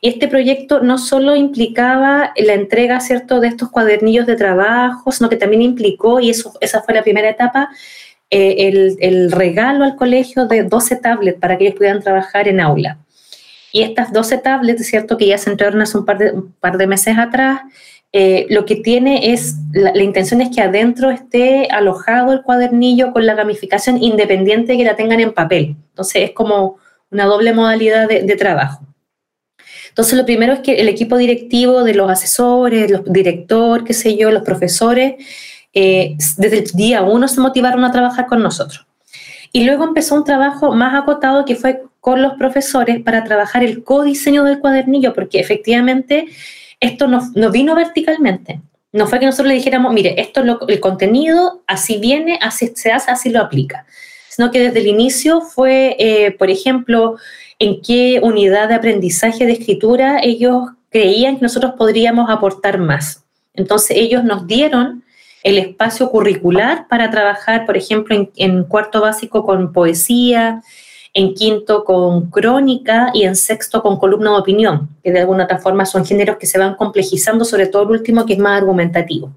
Y 0.00 0.08
este 0.08 0.28
proyecto 0.28 0.80
no 0.80 0.98
solo 0.98 1.36
implicaba 1.36 2.32
la 2.36 2.54
entrega, 2.54 3.00
¿cierto?, 3.00 3.40
de 3.40 3.48
estos 3.48 3.70
cuadernillos 3.70 4.26
de 4.26 4.36
trabajo, 4.36 5.12
sino 5.12 5.28
que 5.28 5.36
también 5.36 5.62
implicó, 5.62 6.20
y 6.20 6.30
eso, 6.30 6.52
esa 6.60 6.82
fue 6.82 6.94
la 6.94 7.02
primera 7.02 7.28
etapa, 7.28 7.68
eh, 8.30 8.96
el, 9.00 9.32
regalo 9.32 9.84
al 9.84 9.96
colegio 9.96 10.46
de 10.46 10.64
12 10.64 10.96
tablets 10.96 11.38
para 11.38 11.58
que 11.58 11.64
ellos 11.64 11.76
pudieran 11.76 12.00
trabajar 12.00 12.48
en 12.48 12.60
aula. 12.60 12.98
Y 13.72 13.82
estas 13.82 14.12
12 14.12 14.38
tablets, 14.38 14.86
¿cierto?, 14.86 15.16
que 15.16 15.26
ya 15.26 15.38
se 15.38 15.50
entregaron 15.50 15.82
hace 15.82 15.98
un 15.98 16.04
par 16.04 16.18
de, 16.18 16.32
par 16.60 16.76
de 16.76 16.86
meses 16.86 17.16
atrás, 17.18 17.60
eh, 18.12 18.46
lo 18.50 18.64
que 18.64 18.76
tiene 18.76 19.32
es, 19.32 19.54
la, 19.72 20.02
intención 20.02 20.40
es 20.40 20.54
que 20.54 20.62
adentro 20.62 21.10
esté 21.10 21.68
alojado 21.70 22.32
el 22.32 22.42
cuadernillo 22.42 23.12
con 23.12 23.24
la 23.24 23.34
gamificación 23.34 24.02
independiente 24.02 24.72
de 24.72 24.78
que 24.78 24.84
la 24.84 24.96
tengan 24.96 25.20
en 25.20 25.32
papel. 25.32 25.76
Entonces 25.90 26.30
es 26.30 26.30
como 26.32 26.78
una 27.12 27.26
doble 27.26 27.52
modalidad 27.52 28.08
de 28.08 28.36
trabajo. 28.36 28.89
Entonces, 29.90 30.14
lo 30.14 30.24
primero 30.24 30.54
es 30.54 30.60
que 30.60 30.80
el 30.80 30.88
equipo 30.88 31.18
directivo 31.18 31.84
de 31.84 31.94
los 31.94 32.10
asesores, 32.10 32.90
los 32.90 33.04
directores, 33.04 33.84
qué 33.86 33.92
sé 33.92 34.16
yo, 34.16 34.30
los 34.30 34.42
profesores, 34.42 35.14
eh, 35.72 36.16
desde 36.36 36.58
el 36.58 36.64
día 36.72 37.02
uno 37.02 37.28
se 37.28 37.40
motivaron 37.40 37.84
a 37.84 37.92
trabajar 37.92 38.26
con 38.26 38.42
nosotros. 38.42 38.86
Y 39.52 39.64
luego 39.64 39.84
empezó 39.84 40.14
un 40.14 40.24
trabajo 40.24 40.74
más 40.74 40.94
acotado 40.94 41.44
que 41.44 41.56
fue 41.56 41.82
con 42.00 42.22
los 42.22 42.34
profesores 42.34 43.02
para 43.02 43.24
trabajar 43.24 43.62
el 43.62 43.84
codiseño 43.84 44.44
del 44.44 44.60
cuadernillo, 44.60 45.12
porque 45.12 45.40
efectivamente 45.40 46.26
esto 46.78 47.06
no, 47.08 47.20
no 47.34 47.50
vino 47.50 47.74
verticalmente. 47.74 48.60
No 48.92 49.06
fue 49.06 49.20
que 49.20 49.26
nosotros 49.26 49.48
le 49.48 49.54
dijéramos, 49.54 49.92
mire, 49.92 50.20
esto 50.20 50.40
es 50.40 50.46
lo, 50.46 50.66
el 50.66 50.80
contenido, 50.80 51.62
así 51.66 51.98
viene, 51.98 52.38
así 52.40 52.72
se 52.74 52.90
hace, 52.90 53.10
así 53.10 53.28
lo 53.28 53.40
aplica. 53.40 53.86
Sino 54.28 54.50
que 54.50 54.60
desde 54.60 54.80
el 54.80 54.86
inicio 54.86 55.40
fue, 55.40 55.96
eh, 55.98 56.32
por 56.32 56.50
ejemplo, 56.50 57.16
en 57.60 57.82
qué 57.82 58.20
unidad 58.22 58.68
de 58.68 58.74
aprendizaje 58.74 59.46
de 59.46 59.52
escritura 59.52 60.18
ellos 60.22 60.70
creían 60.90 61.36
que 61.36 61.42
nosotros 61.42 61.74
podríamos 61.76 62.28
aportar 62.28 62.78
más. 62.78 63.22
Entonces 63.54 63.98
ellos 63.98 64.24
nos 64.24 64.46
dieron 64.46 65.04
el 65.42 65.58
espacio 65.58 66.10
curricular 66.10 66.88
para 66.88 67.10
trabajar, 67.10 67.66
por 67.66 67.76
ejemplo, 67.76 68.28
en, 68.34 68.64
cuarto 68.64 69.02
básico 69.02 69.44
con 69.44 69.72
poesía, 69.72 70.62
en 71.12 71.34
quinto 71.34 71.84
con 71.84 72.30
crónica 72.30 73.10
y 73.12 73.24
en 73.24 73.36
sexto 73.36 73.82
con 73.82 73.98
columna 73.98 74.30
de 74.30 74.38
opinión, 74.38 74.88
que 75.04 75.12
de 75.12 75.20
alguna 75.20 75.44
otra 75.44 75.58
forma 75.58 75.84
son 75.84 76.04
géneros 76.04 76.36
que 76.36 76.46
se 76.46 76.58
van 76.58 76.76
complejizando, 76.76 77.44
sobre 77.44 77.66
todo 77.66 77.82
el 77.84 77.90
último 77.90 78.24
que 78.24 78.34
es 78.34 78.38
más 78.38 78.58
argumentativo. 78.58 79.32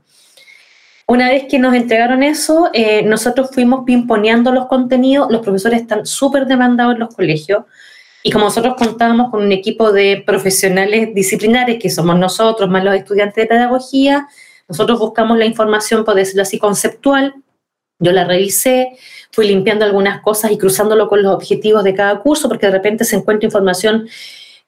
Una 1.08 1.30
vez 1.30 1.46
que 1.50 1.60
nos 1.60 1.74
entregaron 1.74 2.24
eso, 2.24 2.70
eh, 2.74 3.04
nosotros 3.04 3.50
fuimos 3.52 3.84
pimponeando 3.86 4.52
los 4.52 4.68
contenidos, 4.68 5.30
los 5.30 5.42
profesores 5.42 5.82
están 5.82 6.06
súper 6.06 6.46
demandados 6.46 6.94
en 6.94 7.00
los 7.00 7.14
colegios, 7.14 7.64
y 8.24 8.32
como 8.32 8.46
nosotros 8.46 8.76
contábamos 8.78 9.30
con 9.30 9.44
un 9.44 9.52
equipo 9.52 9.92
de 9.92 10.24
profesionales 10.26 11.14
disciplinares, 11.14 11.78
que 11.78 11.90
somos 11.90 12.18
nosotros, 12.18 12.70
más 12.70 12.84
los 12.84 12.96
estudiantes 12.96 13.36
de 13.36 13.46
pedagogía, 13.48 14.30
nosotros 14.70 14.98
buscamos 14.98 15.38
la 15.38 15.46
información, 15.46 16.06
por 16.06 16.16
decirlo 16.16 16.44
así, 16.44 16.58
conceptual. 16.58 17.36
Yo 18.00 18.14
la 18.14 18.24
revisé, 18.24 18.98
fui 19.32 19.46
limpiando 19.46 19.84
algunas 19.84 20.22
cosas 20.22 20.52
y 20.52 20.58
cruzándolo 20.58 21.10
con 21.10 21.22
los 21.22 21.34
objetivos 21.34 21.84
de 21.84 21.94
cada 21.94 22.20
curso, 22.22 22.48
porque 22.48 22.68
de 22.68 22.72
repente 22.72 23.04
se 23.04 23.18
encuentra 23.18 23.46
información 23.46 24.08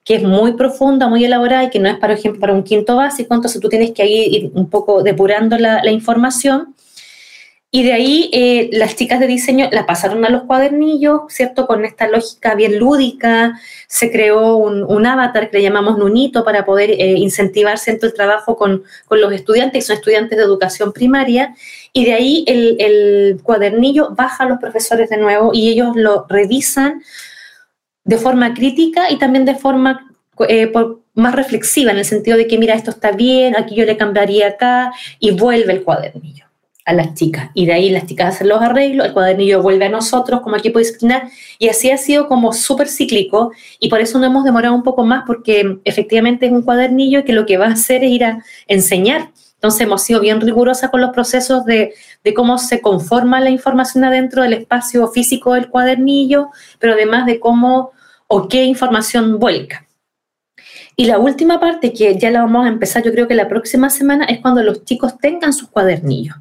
que 0.04 0.16
es 0.16 0.22
muy 0.22 0.52
profunda, 0.52 1.08
muy 1.08 1.24
elaborada 1.24 1.64
y 1.64 1.70
que 1.70 1.80
no 1.80 1.88
es, 1.88 1.96
por 1.96 2.10
ejemplo, 2.10 2.40
para 2.40 2.52
un 2.52 2.62
quinto 2.62 2.94
básico, 2.94 3.34
entonces 3.34 3.60
tú 3.60 3.68
tienes 3.68 3.90
que 3.90 4.06
ir 4.06 4.52
un 4.54 4.70
poco 4.70 5.02
depurando 5.02 5.58
la, 5.58 5.82
la 5.82 5.90
información 5.90 6.75
y 7.76 7.82
de 7.82 7.92
ahí 7.92 8.30
eh, 8.32 8.70
las 8.72 8.96
chicas 8.96 9.20
de 9.20 9.26
diseño 9.26 9.68
la 9.70 9.84
pasaron 9.84 10.24
a 10.24 10.30
los 10.30 10.44
cuadernillos, 10.44 11.24
¿cierto? 11.28 11.66
Con 11.66 11.84
esta 11.84 12.08
lógica 12.08 12.54
bien 12.54 12.78
lúdica, 12.78 13.60
se 13.86 14.10
creó 14.10 14.56
un, 14.56 15.06
avatar 15.06 15.50
que 15.50 15.58
le 15.58 15.64
llamamos 15.64 15.98
Nunito 15.98 16.42
para 16.42 16.64
poder 16.64 16.92
eh, 16.92 17.18
incentivarse 17.18 17.90
en 17.90 17.98
el 18.00 18.14
trabajo 18.14 18.56
con, 18.56 18.84
con, 19.04 19.20
los 19.20 19.30
estudiantes, 19.30 19.84
que 19.84 19.88
son 19.88 19.96
estudiantes 19.96 20.38
de 20.38 20.44
educación 20.44 20.94
primaria, 20.94 21.54
y 21.92 22.06
de 22.06 22.14
ahí 22.14 22.44
el, 22.46 23.42
cuadernillo 23.42 24.08
baja 24.14 24.44
a 24.44 24.48
los 24.48 24.58
profesores 24.58 25.10
de 25.10 25.18
nuevo 25.18 25.50
y 25.52 25.68
ellos 25.68 25.94
lo 25.96 26.24
revisan 26.30 27.02
de 28.04 28.16
forma 28.16 28.54
crítica 28.54 29.10
y 29.10 29.18
también 29.18 29.44
de 29.44 29.54
forma 29.54 30.14
eh, 30.48 30.72
más 31.12 31.34
reflexiva, 31.34 31.90
en 31.90 31.98
el 31.98 32.06
sentido 32.06 32.38
de 32.38 32.46
que, 32.46 32.56
mira, 32.56 32.72
esto 32.72 32.90
está 32.90 33.12
bien, 33.12 33.54
aquí 33.54 33.74
yo 33.74 33.84
le 33.84 33.98
cambiaría 33.98 34.48
acá, 34.48 34.94
y 35.18 35.32
vuelve 35.32 35.74
el 35.74 35.84
cuadernillo 35.84 36.45
a 36.86 36.92
las 36.92 37.14
chicas. 37.14 37.50
Y 37.52 37.66
de 37.66 37.72
ahí 37.72 37.90
las 37.90 38.06
chicas 38.06 38.36
hacen 38.36 38.48
los 38.48 38.62
arreglos, 38.62 39.06
el 39.06 39.12
cuadernillo 39.12 39.60
vuelve 39.60 39.84
a 39.86 39.88
nosotros 39.90 40.40
como 40.40 40.56
equipo 40.56 40.78
disciplinar 40.78 41.28
y 41.58 41.68
así 41.68 41.90
ha 41.90 41.98
sido 41.98 42.28
como 42.28 42.52
súper 42.52 42.88
cíclico 42.88 43.52
y 43.80 43.90
por 43.90 44.00
eso 44.00 44.18
nos 44.18 44.28
hemos 44.28 44.44
demorado 44.44 44.74
un 44.74 44.84
poco 44.84 45.04
más 45.04 45.24
porque 45.26 45.78
efectivamente 45.84 46.46
es 46.46 46.52
un 46.52 46.62
cuadernillo 46.62 47.24
que 47.24 47.32
lo 47.32 47.44
que 47.44 47.58
va 47.58 47.66
a 47.66 47.72
hacer 47.72 48.04
es 48.04 48.10
ir 48.12 48.24
a 48.24 48.42
enseñar. 48.68 49.32
Entonces 49.54 49.80
hemos 49.80 50.02
sido 50.02 50.20
bien 50.20 50.40
rigurosas 50.40 50.90
con 50.90 51.00
los 51.00 51.10
procesos 51.10 51.64
de, 51.64 51.92
de 52.22 52.34
cómo 52.34 52.56
se 52.56 52.80
conforma 52.80 53.40
la 53.40 53.50
información 53.50 54.04
adentro 54.04 54.42
del 54.42 54.52
espacio 54.52 55.08
físico 55.08 55.54
del 55.54 55.68
cuadernillo, 55.68 56.50
pero 56.78 56.92
además 56.92 57.26
de 57.26 57.40
cómo 57.40 57.90
o 58.28 58.48
qué 58.48 58.64
información 58.64 59.40
vuelca. 59.40 59.86
Y 60.94 61.06
la 61.06 61.18
última 61.18 61.58
parte, 61.58 61.92
que 61.92 62.16
ya 62.16 62.30
la 62.30 62.42
vamos 62.42 62.64
a 62.64 62.68
empezar 62.68 63.02
yo 63.02 63.12
creo 63.12 63.26
que 63.26 63.34
la 63.34 63.48
próxima 63.48 63.90
semana, 63.90 64.24
es 64.26 64.40
cuando 64.40 64.62
los 64.62 64.84
chicos 64.84 65.18
tengan 65.18 65.52
sus 65.52 65.68
cuadernillos 65.68 66.36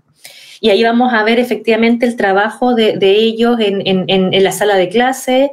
y 0.65 0.71
ahí 0.71 0.83
vamos 0.83 1.13
a 1.13 1.23
ver 1.23 1.37
efectivamente 1.37 2.07
el 2.07 2.15
trabajo 2.15 2.73
de, 2.73 2.97
ellos 2.99 3.57
en, 3.59 4.43
la 4.43 4.51
sala 4.51 4.75
de 4.77 4.89
clase, 4.89 5.51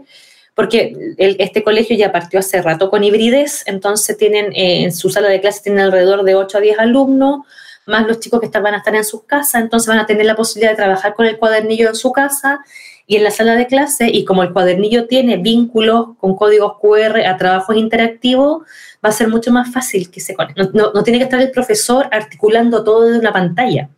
porque 0.55 0.97
el, 1.19 1.37
este 1.39 1.63
colegio 1.63 1.95
ya 1.95 2.11
partió 2.11 2.39
hace 2.41 2.63
rato 2.63 2.89
con 2.89 3.05
hibridez, 3.05 3.63
entonces 3.67 4.17
tienen 4.17 4.55
eh, 4.55 4.85
en 4.85 4.91
su 4.91 5.11
sala 5.11 5.29
de 5.29 5.43
clase 5.43 5.65
tienen 5.65 5.83
alrededor 5.83 6.23
de 6.23 6.35
8 6.35 6.57
a 6.57 6.61
10 6.63 6.79
alumnos, 6.79 7.41
más 7.85 8.07
los 8.07 8.21
chicos 8.21 8.41
que 8.41 8.47
están, 8.47 8.63
van 8.63 8.73
a 8.73 8.79
estar 8.79 8.95
en 8.95 9.05
sus 9.05 9.25
casas, 9.25 9.61
entonces 9.61 9.87
van 9.87 9.99
a 9.99 10.07
tener 10.07 10.25
la 10.25 10.35
posibilidad 10.35 10.71
de 10.71 10.77
trabajar 10.77 11.13
con 11.13 11.27
el 11.27 11.37
cuadernillo 11.37 11.91
en 11.91 11.95
su 11.95 12.11
casa 12.11 12.61
y 13.07 13.17
en 13.17 13.25
la 13.25 13.31
sala 13.31 13.55
de 13.55 13.67
clase, 13.67 14.09
y 14.11 14.25
como 14.25 14.43
el 14.43 14.55
cuadernillo 14.55 15.09
tiene 15.09 15.37
vínculos 15.37 16.17
con 16.21 16.37
códigos 16.37 16.79
QR 16.81 17.21
a 17.27 17.37
trabajos 17.37 17.77
interactivos, 17.77 18.63
va 19.05 19.11
a 19.11 19.13
ser 19.13 19.29
mucho 19.29 19.53
más 19.53 19.71
fácil 19.71 20.11
que 20.11 20.21
se 20.21 20.35
conecten. 20.35 20.71
No, 20.73 20.87
no, 20.87 20.93
no 20.95 21.03
tiene 21.03 21.19
que 21.19 21.25
estar 21.25 21.39
el 21.43 21.51
profesor 21.51 22.09
articulando 22.11 22.83
todo 22.83 23.03
desde 23.03 23.19
una 23.19 23.35
pantalla. 23.35 23.91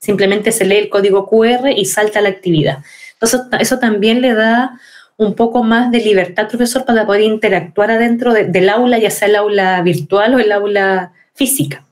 Simplemente 0.00 0.50
se 0.50 0.64
lee 0.64 0.78
el 0.78 0.88
código 0.88 1.28
QR 1.28 1.70
y 1.76 1.84
salta 1.84 2.20
la 2.20 2.30
actividad. 2.30 2.78
Entonces, 3.12 3.42
eso 3.60 3.78
también 3.78 4.20
le 4.22 4.34
da 4.34 4.80
un 5.18 5.34
poco 5.34 5.62
más 5.62 5.90
de 5.90 5.98
libertad 5.98 6.48
profesor 6.48 6.86
para 6.86 7.04
poder 7.04 7.20
interactuar 7.20 7.90
adentro 7.90 8.32
de, 8.32 8.44
del 8.44 8.70
aula, 8.70 8.98
ya 8.98 9.10
sea 9.10 9.28
el 9.28 9.36
aula 9.36 9.82
virtual 9.82 10.34
o 10.34 10.38
el 10.38 10.50
aula 10.50 11.12
física. 11.34 11.84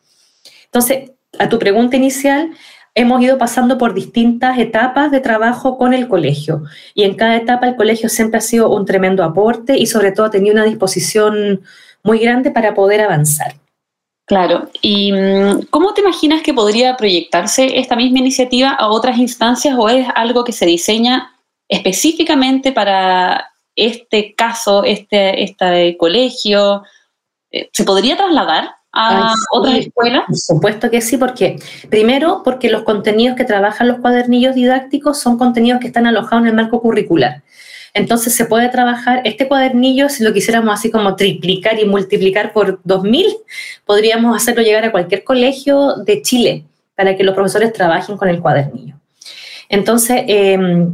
Entonces, 0.64 1.10
a 1.38 1.50
tu 1.50 1.58
pregunta 1.58 1.96
inicial, 1.96 2.50
hemos 2.94 3.22
ido 3.22 3.36
pasando 3.36 3.76
por 3.76 3.92
distintas 3.92 4.58
etapas 4.58 5.10
de 5.10 5.20
trabajo 5.20 5.76
con 5.76 5.92
el 5.92 6.08
colegio 6.08 6.64
y 6.94 7.04
en 7.04 7.14
cada 7.14 7.36
etapa 7.36 7.68
el 7.68 7.76
colegio 7.76 8.08
siempre 8.08 8.38
ha 8.38 8.40
sido 8.40 8.70
un 8.70 8.86
tremendo 8.86 9.22
aporte 9.22 9.76
y 9.78 9.86
sobre 9.86 10.12
todo 10.12 10.26
ha 10.26 10.30
tenido 10.30 10.54
una 10.54 10.64
disposición 10.64 11.60
muy 12.02 12.18
grande 12.18 12.50
para 12.50 12.74
poder 12.74 13.02
avanzar. 13.02 13.54
Claro. 14.28 14.68
¿Y 14.82 15.10
mm, 15.10 15.68
cómo 15.70 15.94
te 15.94 16.02
imaginas 16.02 16.42
que 16.42 16.52
podría 16.52 16.98
proyectarse 16.98 17.78
esta 17.78 17.96
misma 17.96 18.18
iniciativa 18.18 18.70
a 18.70 18.88
otras 18.88 19.18
instancias 19.18 19.74
o 19.76 19.88
es 19.88 20.06
algo 20.14 20.44
que 20.44 20.52
se 20.52 20.66
diseña 20.66 21.34
específicamente 21.66 22.72
para 22.72 23.50
este 23.74 24.34
caso, 24.34 24.84
este, 24.84 25.42
este 25.42 25.96
colegio? 25.96 26.82
Eh, 27.50 27.70
¿Se 27.72 27.84
podría 27.84 28.18
trasladar 28.18 28.74
a 28.92 29.28
Ay, 29.28 29.34
sí, 29.34 29.44
otras 29.50 29.78
escuelas? 29.78 30.24
Por 30.26 30.36
supuesto 30.36 30.90
que 30.90 31.00
sí, 31.00 31.16
porque 31.16 31.56
primero 31.88 32.42
porque 32.44 32.68
los 32.68 32.82
contenidos 32.82 33.34
que 33.34 33.44
trabajan 33.44 33.88
los 33.88 34.00
cuadernillos 34.00 34.54
didácticos 34.54 35.18
son 35.18 35.38
contenidos 35.38 35.80
que 35.80 35.86
están 35.86 36.06
alojados 36.06 36.42
en 36.42 36.48
el 36.48 36.54
marco 36.54 36.82
curricular. 36.82 37.42
Entonces 37.98 38.32
se 38.32 38.44
puede 38.44 38.68
trabajar, 38.68 39.22
este 39.24 39.48
cuadernillo, 39.48 40.08
si 40.08 40.22
lo 40.22 40.32
quisiéramos 40.32 40.72
así 40.72 40.88
como 40.88 41.16
triplicar 41.16 41.80
y 41.80 41.84
multiplicar 41.84 42.52
por 42.52 42.80
2.000, 42.84 43.36
podríamos 43.84 44.36
hacerlo 44.36 44.62
llegar 44.62 44.84
a 44.84 44.92
cualquier 44.92 45.24
colegio 45.24 45.96
de 45.96 46.22
Chile 46.22 46.64
para 46.94 47.16
que 47.16 47.24
los 47.24 47.34
profesores 47.34 47.72
trabajen 47.72 48.16
con 48.16 48.28
el 48.28 48.40
cuadernillo. 48.40 48.94
Entonces, 49.68 50.22
eh, 50.28 50.86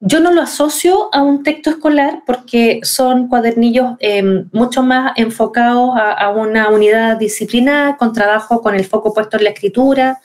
yo 0.00 0.20
no 0.20 0.32
lo 0.32 0.40
asocio 0.40 1.10
a 1.12 1.22
un 1.22 1.42
texto 1.42 1.68
escolar 1.68 2.22
porque 2.26 2.80
son 2.84 3.28
cuadernillos 3.28 3.96
eh, 4.00 4.46
mucho 4.50 4.82
más 4.82 5.12
enfocados 5.16 5.90
a, 5.94 6.12
a, 6.12 6.30
una 6.30 6.70
unidad 6.70 7.18
disciplinar, 7.18 7.98
con 7.98 8.14
trabajo 8.14 8.62
con 8.62 8.74
el 8.74 8.86
foco 8.86 9.12
puesto 9.12 9.36
en 9.36 9.44
la 9.44 9.50
escritura, 9.50 10.22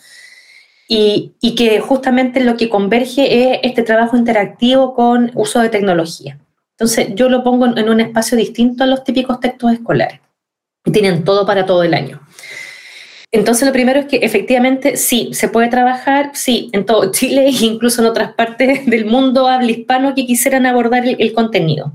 y, 0.88 1.56
que 1.56 1.80
justamente 1.80 2.40
lo 2.40 2.56
que 2.56 2.70
converge 2.70 3.54
es 3.54 3.60
este 3.64 3.84
trabajo 3.84 4.16
interactivo 4.16 4.94
con 4.94 5.32
uso 5.36 5.60
de 5.60 5.70
tecnología. 5.70 6.40
Entonces 6.72 7.10
yo 7.16 7.28
lo 7.28 7.44
pongo 7.44 7.66
en, 7.66 7.90
un 7.90 8.00
espacio 8.00 8.38
distinto 8.38 8.84
a 8.84 8.88
los 8.88 9.04
típicos 9.04 9.40
textos 9.40 9.74
escolares. 9.74 10.22
Tienen 10.92 11.24
todo 11.24 11.46
para 11.46 11.66
todo 11.66 11.84
el 11.84 11.94
año. 11.94 12.22
Entonces 13.32 13.68
lo 13.68 13.74
primero 13.74 14.00
es 14.00 14.06
que 14.06 14.18
efectivamente 14.18 14.96
sí, 14.96 15.32
se 15.34 15.50
puede 15.50 15.68
trabajar, 15.68 16.32
sí, 16.34 16.70
en 16.72 16.86
todo 16.86 17.12
Chile 17.12 17.48
e 17.48 17.52
incluso 17.66 18.02
en 18.02 18.08
otras 18.08 18.34
partes 18.34 18.86
del 18.86 19.06
mundo 19.06 19.48
habla 19.48 19.72
hispano 19.72 20.16
que 20.16 20.26
quisieran 20.26 20.66
abordar 20.66 21.04
el, 21.06 21.34
contenido. 21.34 21.92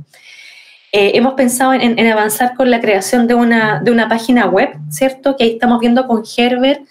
Eh, 0.92 1.12
hemos 1.14 1.32
pensado 1.32 1.72
en, 1.72 1.98
en, 1.98 2.06
avanzar 2.08 2.54
con 2.54 2.70
la 2.70 2.82
creación 2.82 3.26
de 3.26 3.34
una, 3.34 3.80
de 3.82 3.90
una 3.90 4.10
página 4.10 4.44
web, 4.46 4.68
¿cierto? 4.90 5.36
Que 5.38 5.44
ahí 5.44 5.50
estamos 5.52 5.80
viendo 5.80 6.06
con 6.06 6.22
Herbert, 6.36 6.82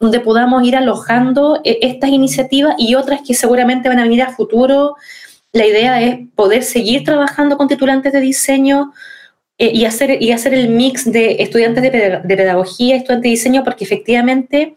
donde 0.00 0.18
podamos 0.20 0.64
ir 0.64 0.74
alojando 0.74 1.60
eh, 1.62 1.78
estas 1.82 2.10
iniciativas 2.10 2.74
y 2.78 2.94
otras 2.96 3.20
que 3.24 3.34
seguramente 3.34 3.88
van 3.88 4.00
a 4.00 4.04
venir 4.04 4.22
a 4.22 4.32
futuro. 4.32 4.96
La 5.52 5.66
idea 5.66 6.00
es 6.00 6.18
poder 6.34 6.64
seguir 6.64 7.04
trabajando 7.04 7.56
con 7.56 7.68
titulantes 7.68 8.12
de 8.12 8.20
diseño, 8.20 8.92
eh, 9.62 9.72
y, 9.74 9.84
hacer, 9.84 10.22
y 10.22 10.32
hacer 10.32 10.54
el 10.54 10.70
mix 10.70 11.04
de 11.04 11.36
estudiantes 11.40 11.82
de, 11.82 11.90
pedagogía, 11.90 12.96
estudiantes 12.96 13.24
de 13.24 13.28
diseño, 13.28 13.62
porque 13.62 13.84
efectivamente 13.84 14.74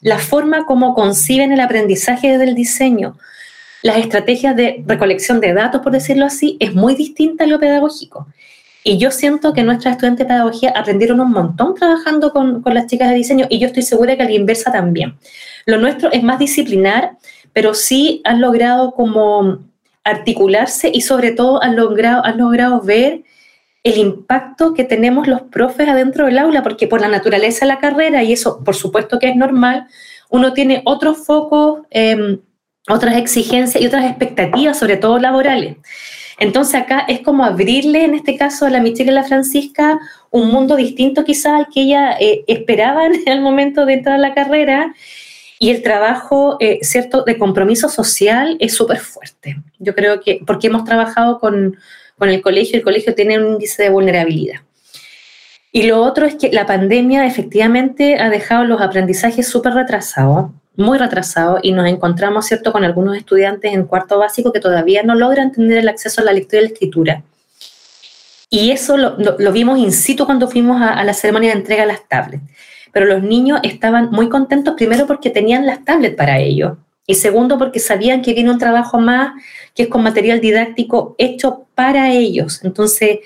la 0.00 0.18
forma 0.18 0.64
como 0.64 0.94
conciben 0.94 1.52
el 1.52 1.60
aprendizaje 1.60 2.38
del 2.38 2.54
diseño, 2.54 3.18
las 3.82 3.98
estrategias 3.98 4.56
de 4.56 4.82
recolección 4.86 5.38
de 5.38 5.52
datos, 5.52 5.82
por 5.82 5.92
decirlo 5.92 6.24
así, 6.24 6.56
es 6.60 6.72
muy 6.72 6.94
distinta 6.94 7.44
a 7.44 7.46
lo 7.46 7.60
pedagógico. 7.60 8.26
Y 8.84 8.98
yo 8.98 9.10
siento 9.10 9.52
que 9.52 9.62
nuestras 9.62 9.92
estudiantes 9.92 10.26
de 10.26 10.34
pedagogía 10.34 10.70
aprendieron 10.70 11.20
un 11.20 11.30
montón 11.30 11.74
trabajando 11.74 12.32
con, 12.32 12.62
con, 12.62 12.74
las 12.74 12.86
chicas 12.86 13.10
de 13.10 13.14
diseño 13.14 13.46
y 13.48 13.58
yo 13.58 13.68
estoy 13.68 13.82
segura 13.82 14.16
que 14.16 14.22
a 14.22 14.26
la 14.26 14.32
inversa 14.32 14.72
también. 14.72 15.18
Lo 15.66 15.78
nuestro 15.78 16.10
es 16.10 16.22
más 16.22 16.38
disciplinar, 16.38 17.16
pero 17.52 17.74
sí 17.74 18.20
han 18.24 18.40
logrado 18.40 18.92
como 18.92 19.60
articularse 20.04 20.90
y 20.92 21.02
sobre 21.02 21.30
todo 21.30 21.62
han 21.62 21.76
logrado, 21.76 22.24
han 22.24 22.38
logrado 22.38 22.80
ver 22.80 23.22
el 23.84 23.98
impacto 23.98 24.74
que 24.74 24.84
tenemos 24.84 25.26
los 25.26 25.42
profes 25.42 25.88
adentro 25.88 26.26
del 26.26 26.38
aula, 26.38 26.62
porque 26.62 26.86
por 26.86 27.00
la 27.00 27.08
naturaleza 27.08 27.64
de 27.64 27.72
la 27.72 27.78
carrera, 27.78 28.22
y 28.22 28.32
eso 28.32 28.62
por 28.64 28.76
supuesto 28.76 29.18
que 29.18 29.28
es 29.28 29.36
normal, 29.36 29.86
uno 30.30 30.52
tiene 30.52 30.82
otros 30.84 31.18
focos, 31.18 31.80
em, 31.90 32.40
otras 32.88 33.16
exigencias 33.16 33.82
y 33.82 33.86
otras 33.86 34.06
expectativas, 34.06 34.78
sobre 34.78 34.96
todo 34.96 35.18
laborales. 35.18 35.76
Entonces 36.42 36.74
acá 36.74 37.04
es 37.06 37.20
como 37.20 37.44
abrirle, 37.44 38.04
en 38.04 38.16
este 38.16 38.36
caso 38.36 38.66
a 38.66 38.70
la 38.70 38.80
Michelle 38.80 39.12
y 39.12 39.14
a 39.16 39.20
la 39.20 39.22
Francisca, 39.22 40.00
un 40.32 40.50
mundo 40.50 40.74
distinto 40.74 41.22
quizás 41.22 41.52
al 41.52 41.68
que 41.72 41.82
ella 41.82 42.16
eh, 42.18 42.42
esperaban 42.48 43.12
en 43.26 43.32
el 43.32 43.40
momento 43.40 43.86
de 43.86 43.92
entrar 43.92 44.16
a 44.16 44.18
la 44.18 44.34
carrera. 44.34 44.92
Y 45.60 45.70
el 45.70 45.82
trabajo, 45.82 46.56
eh, 46.58 46.80
¿cierto?, 46.82 47.22
de 47.22 47.38
compromiso 47.38 47.88
social 47.88 48.56
es 48.58 48.74
súper 48.74 48.98
fuerte. 48.98 49.62
Yo 49.78 49.94
creo 49.94 50.20
que, 50.20 50.40
porque 50.44 50.66
hemos 50.66 50.82
trabajado 50.84 51.38
con, 51.38 51.76
con 52.18 52.28
el 52.28 52.42
colegio, 52.42 52.76
el 52.76 52.82
colegio 52.82 53.14
tiene 53.14 53.38
un 53.38 53.52
índice 53.52 53.84
de 53.84 53.90
vulnerabilidad. 53.90 54.62
Y 55.70 55.84
lo 55.84 56.02
otro 56.02 56.26
es 56.26 56.34
que 56.34 56.50
la 56.50 56.66
pandemia 56.66 57.24
efectivamente 57.24 58.18
ha 58.18 58.30
dejado 58.30 58.64
los 58.64 58.80
aprendizajes 58.80 59.46
súper 59.46 59.74
retrasados, 59.74 60.50
muy 60.76 60.98
retrasados, 60.98 61.60
y 61.62 61.72
nos 61.72 61.86
encontramos, 61.86 62.46
¿cierto?, 62.46 62.72
con 62.72 62.84
algunos 62.84 63.16
estudiantes 63.16 63.72
en 63.72 63.84
cuarto 63.84 64.18
básico 64.18 64.52
que 64.52 64.60
todavía 64.60 65.02
no 65.02 65.14
logran 65.14 65.52
tener 65.52 65.78
el 65.78 65.88
acceso 65.88 66.20
a 66.20 66.24
la 66.24 66.32
lectura 66.32 66.60
y 66.60 66.64
la 66.64 66.72
escritura. 66.72 67.22
Y 68.50 68.70
eso 68.70 68.96
lo, 68.96 69.52
vimos 69.52 69.78
in 69.78 69.92
situ 69.92 70.26
cuando 70.26 70.48
fuimos 70.48 70.80
a, 70.80 70.90
a, 70.90 71.04
la 71.04 71.14
ceremonia 71.14 71.50
de 71.50 71.58
entrega 71.58 71.82
de 71.82 71.88
las 71.88 72.06
tablets. 72.08 72.42
Pero 72.92 73.06
los 73.06 73.22
niños 73.22 73.60
estaban 73.62 74.10
muy 74.10 74.28
contentos, 74.28 74.74
primero 74.76 75.06
porque 75.06 75.30
tenían 75.30 75.66
las 75.66 75.84
tablets 75.84 76.16
para 76.16 76.38
ellos, 76.38 76.76
y 77.06 77.14
segundo 77.14 77.58
porque 77.58 77.80
sabían 77.80 78.22
que 78.22 78.34
viene 78.34 78.50
un 78.50 78.58
trabajo 78.58 78.98
más 78.98 79.32
que 79.74 79.84
es 79.84 79.88
con 79.88 80.02
material 80.02 80.40
didáctico 80.40 81.14
hecho 81.18 81.66
para 81.74 82.12
ellos. 82.12 82.60
Entonces, 82.62 83.20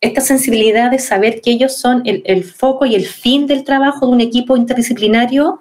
esta 0.00 0.20
sensibilidad 0.20 0.90
de 0.90 0.98
saber 0.98 1.40
que 1.40 1.50
ellos 1.50 1.76
son 1.76 2.02
el, 2.04 2.44
foco 2.44 2.86
y 2.86 2.94
el 2.94 3.06
fin 3.06 3.46
del 3.46 3.64
trabajo 3.64 4.06
de 4.06 4.12
un 4.12 4.20
equipo 4.20 4.56
interdisciplinario 4.56 5.60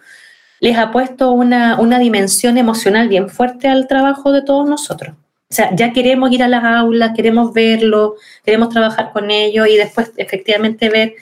les 0.59 0.77
ha 0.77 0.91
puesto 0.91 1.31
una, 1.31 1.79
una, 1.79 1.99
dimensión 1.99 2.57
emocional 2.57 3.07
bien 3.09 3.29
fuerte 3.29 3.67
al 3.67 3.87
trabajo 3.87 4.31
de 4.31 4.41
todos 4.41 4.67
nosotros. 4.67 5.15
O 5.49 5.53
sea, 5.53 5.75
ya 5.75 5.93
queremos 5.93 6.31
ir 6.31 6.43
a 6.43 6.47
las 6.47 6.63
aulas, 6.63 7.11
queremos 7.15 7.53
verlo, 7.53 8.15
queremos 8.43 8.69
trabajar 8.69 9.11
con 9.13 9.29
ellos 9.31 9.67
y 9.67 9.77
después 9.77 10.11
efectivamente 10.17 10.89
ver 10.89 11.15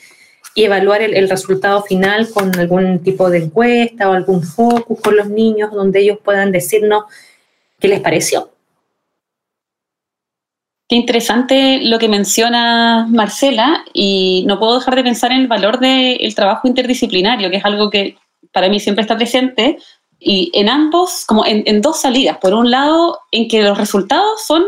y 0.56 0.63
evaluar 0.63 1.02
el, 1.02 1.30
resultado 1.30 1.82
final 1.82 2.30
con 2.30 2.58
algún 2.60 3.00
tipo 3.00 3.30
de 3.30 3.40
encuesta 3.40 4.10
o 4.10 4.13
algún 4.13 4.44
focus 4.44 5.00
con 5.02 5.16
los 5.16 5.28
niños 5.30 5.72
donde 5.72 6.02
ellos 6.02 6.20
puedan 6.24 6.52
decirnos 6.52 7.06
qué 7.80 7.88
les 7.88 8.02
pareció. 8.02 8.52
Qué 10.88 10.96
interesante 10.96 11.80
lo 11.82 11.98
que 11.98 12.08
menciona 12.08 13.08
Marcela 13.10 13.84
y 13.93 14.43
no 14.48 14.60
puedo 14.60 14.78
dejar 14.78 14.96
de 14.96 15.04
pensar 15.04 15.32
en 15.32 15.39
el 15.39 15.48
valor 15.48 15.80
del 15.80 16.36
trabajo 16.36 16.67
interdisciplinario, 16.67 17.50
que 17.50 17.58
es 17.58 17.65
algo 17.65 17.89
que 17.89 18.17
para 18.54 18.70
mí 18.70 18.80
siempre 18.80 19.02
está 19.02 19.18
presente 19.18 19.78
y 20.20 20.52
en 20.54 20.70
ambos, 20.70 21.26
como 21.26 21.46
en, 21.46 21.82
dos 21.82 22.00
salidas. 22.00 22.38
Por 22.38 22.54
un 22.54 22.72
lado, 22.72 23.20
en 23.32 23.50
que 23.50 23.62
los 23.62 23.78
resultados 23.78 24.46
son 24.48 24.63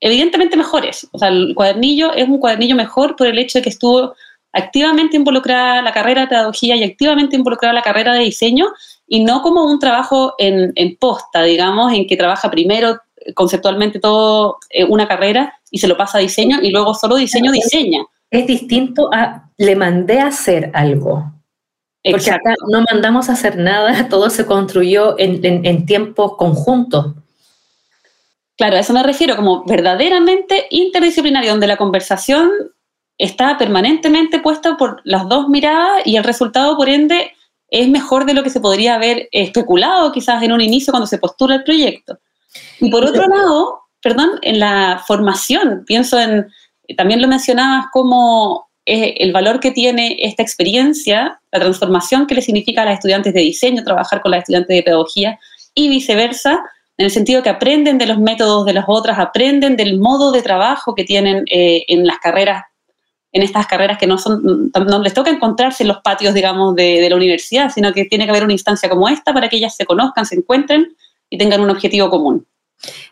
evidentemente 0.00 0.56
mejores. 0.56 1.06
O 1.12 1.18
sea, 1.18 1.28
el 1.28 1.54
cuadernillo 1.54 2.14
es 2.14 2.28
un 2.28 2.38
cuadernillo 2.38 2.76
mejor 2.76 3.16
por 3.16 3.26
el 3.26 3.38
hecho 3.38 3.58
de 3.58 3.62
que 3.62 3.68
estuvo 3.68 4.14
activamente 4.52 5.16
involucrada 5.16 5.82
la 5.82 5.92
carrera 5.92 6.22
de 6.22 6.28
pedagogía 6.28 6.76
y 6.76 6.84
activamente 6.84 7.36
involucrada 7.36 7.74
la 7.74 7.82
carrera 7.82 8.14
de 8.14 8.20
diseño 8.20 8.68
y 9.06 9.22
no 9.22 9.42
como 9.42 9.64
un 9.64 9.78
trabajo 9.78 10.34
en, 10.38 10.72
en 10.76 10.96
posta, 10.96 11.42
digamos, 11.42 11.92
en 11.92 12.06
que 12.06 12.16
trabaja 12.16 12.50
primero 12.50 12.98
conceptualmente 13.34 14.00
todo 14.00 14.58
eh, 14.70 14.84
una 14.84 15.08
carrera 15.08 15.54
y 15.70 15.78
se 15.78 15.88
lo 15.88 15.96
pasa 15.96 16.18
a 16.18 16.20
diseño 16.20 16.58
y 16.62 16.70
luego 16.70 16.94
solo 16.94 17.16
diseño 17.16 17.52
diseña. 17.52 18.04
Es 18.30 18.46
distinto 18.46 19.10
a 19.12 19.50
le 19.58 19.76
mandé 19.76 20.20
a 20.20 20.28
hacer 20.28 20.70
algo. 20.74 21.32
Porque 22.10 22.30
acá 22.30 22.54
no 22.68 22.84
mandamos 22.90 23.28
a 23.28 23.32
hacer 23.32 23.56
nada, 23.56 24.08
todo 24.10 24.30
se 24.30 24.46
construyó 24.46 25.18
en, 25.18 25.44
en 25.44 25.86
tiempos 25.86 26.36
conjuntos. 26.36 27.14
Claro, 28.56 28.76
a 28.76 28.80
eso 28.80 28.92
me 28.92 29.02
refiero, 29.02 29.36
como 29.36 29.64
verdaderamente 29.64 30.66
interdisciplinario, 30.70 31.50
donde 31.50 31.66
la 31.66 31.76
conversación 31.76 32.50
está 33.18 33.58
permanentemente 33.58 34.40
puesta 34.40 34.76
por 34.76 35.00
las 35.04 35.28
dos 35.28 35.48
miradas 35.48 36.02
y 36.06 36.16
el 36.16 36.24
resultado, 36.24 36.76
por 36.76 36.88
ende, 36.88 37.32
es 37.68 37.88
mejor 37.88 38.24
de 38.24 38.34
lo 38.34 38.42
que 38.42 38.50
se 38.50 38.60
podría 38.60 38.94
haber 38.94 39.28
especulado 39.32 40.12
quizás 40.12 40.42
en 40.42 40.52
un 40.52 40.60
inicio 40.60 40.92
cuando 40.92 41.06
se 41.06 41.18
postula 41.18 41.56
el 41.56 41.64
proyecto. 41.64 42.18
Y 42.80 42.90
por 42.90 43.04
otro 43.04 43.26
lado, 43.26 43.80
perdón, 44.02 44.30
en 44.42 44.60
la 44.60 45.02
formación, 45.06 45.84
pienso 45.86 46.18
en, 46.18 46.46
también 46.96 47.20
lo 47.20 47.28
mencionabas 47.28 47.86
como 47.92 48.65
el 48.86 49.32
valor 49.32 49.58
que 49.58 49.72
tiene 49.72 50.16
esta 50.20 50.42
experiencia, 50.42 51.40
la 51.50 51.60
transformación 51.60 52.26
que 52.26 52.36
le 52.36 52.42
significa 52.42 52.82
a 52.82 52.84
las 52.84 52.94
estudiantes 52.94 53.34
de 53.34 53.40
diseño 53.40 53.82
trabajar 53.82 54.20
con 54.20 54.30
las 54.30 54.40
estudiantes 54.40 54.76
de 54.76 54.82
pedagogía 54.82 55.38
y 55.74 55.88
viceversa, 55.88 56.62
en 56.96 57.04
el 57.04 57.10
sentido 57.10 57.42
que 57.42 57.50
aprenden 57.50 57.98
de 57.98 58.06
los 58.06 58.18
métodos 58.18 58.64
de 58.64 58.72
las 58.72 58.84
otras, 58.88 59.18
aprenden 59.18 59.76
del 59.76 59.98
modo 59.98 60.32
de 60.32 60.40
trabajo 60.40 60.94
que 60.94 61.04
tienen 61.04 61.44
eh, 61.50 61.84
en 61.88 62.06
las 62.06 62.18
carreras, 62.18 62.62
en 63.32 63.42
estas 63.42 63.66
carreras 63.66 63.98
que 63.98 64.06
no 64.06 64.16
son, 64.16 64.72
les 65.02 65.12
toca 65.12 65.30
encontrarse 65.30 65.82
en 65.82 65.88
los 65.88 65.98
patios, 65.98 66.32
digamos, 66.32 66.74
de, 66.74 67.00
de 67.00 67.10
la 67.10 67.16
universidad, 67.16 67.70
sino 67.70 67.92
que 67.92 68.06
tiene 68.06 68.24
que 68.24 68.30
haber 68.30 68.44
una 68.44 68.54
instancia 68.54 68.88
como 68.88 69.08
esta 69.08 69.34
para 69.34 69.48
que 69.48 69.56
ellas 69.56 69.76
se 69.76 69.84
conozcan, 69.84 70.24
se 70.24 70.36
encuentren 70.36 70.96
y 71.28 71.36
tengan 71.36 71.60
un 71.60 71.70
objetivo 71.70 72.08
común. 72.08 72.46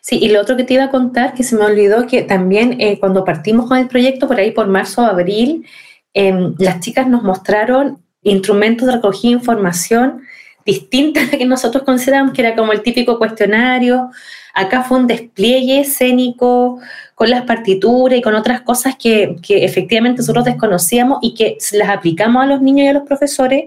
Sí, 0.01 0.19
y 0.21 0.29
lo 0.29 0.41
otro 0.41 0.57
que 0.57 0.65
te 0.65 0.75
iba 0.75 0.85
a 0.85 0.91
contar, 0.91 1.35
que 1.35 1.43
se 1.43 1.57
me 1.57 1.65
olvidó, 1.65 2.07
que 2.07 2.23
también 2.23 2.81
eh, 2.81 2.99
cuando 3.01 3.25
partimos 3.25 3.67
con 3.67 3.79
el 3.79 3.89
proyecto, 3.89 4.29
por 4.29 4.39
ahí 4.39 4.51
por 4.51 4.67
marzo 4.69 5.03
abril, 5.03 5.67
em, 6.13 6.55
las 6.59 6.81
chicas 6.81 7.09
nos 7.09 7.23
mostraron 7.23 8.03
instrumentos 8.23 8.87
de 8.87 8.95
recogida 8.95 9.31
de 9.31 9.39
información 9.39 10.23
distintas 10.65 11.33
a 11.33 11.39
que 11.39 11.45
nosotros 11.45 11.83
consideramos 11.85 12.33
que 12.33 12.43
era 12.43 12.57
como 12.57 12.73
el 12.73 12.83
típico 12.83 13.19
cuestionario. 13.19 14.11
Acá 14.55 14.83
fue 14.83 14.99
un 14.99 15.07
despliegue 15.07 15.81
escénico 15.81 16.79
con 17.15 17.31
las 17.31 17.43
partituras 17.43 18.19
y 18.19 18.23
con 18.23 18.35
otras 18.35 18.63
cosas 18.63 18.97
que, 18.97 19.37
que 19.43 19.65
efectivamente 19.65 20.23
nosotros 20.23 20.45
desconocíamos 20.45 21.19
y 21.23 21.35
que 21.35 21.59
las 21.73 21.89
aplicamos 21.89 22.43
a 22.43 22.47
los 22.47 22.63
niños 22.63 22.87
y 22.87 22.89
a 22.89 22.93
los 22.95 23.03
profesores 23.03 23.65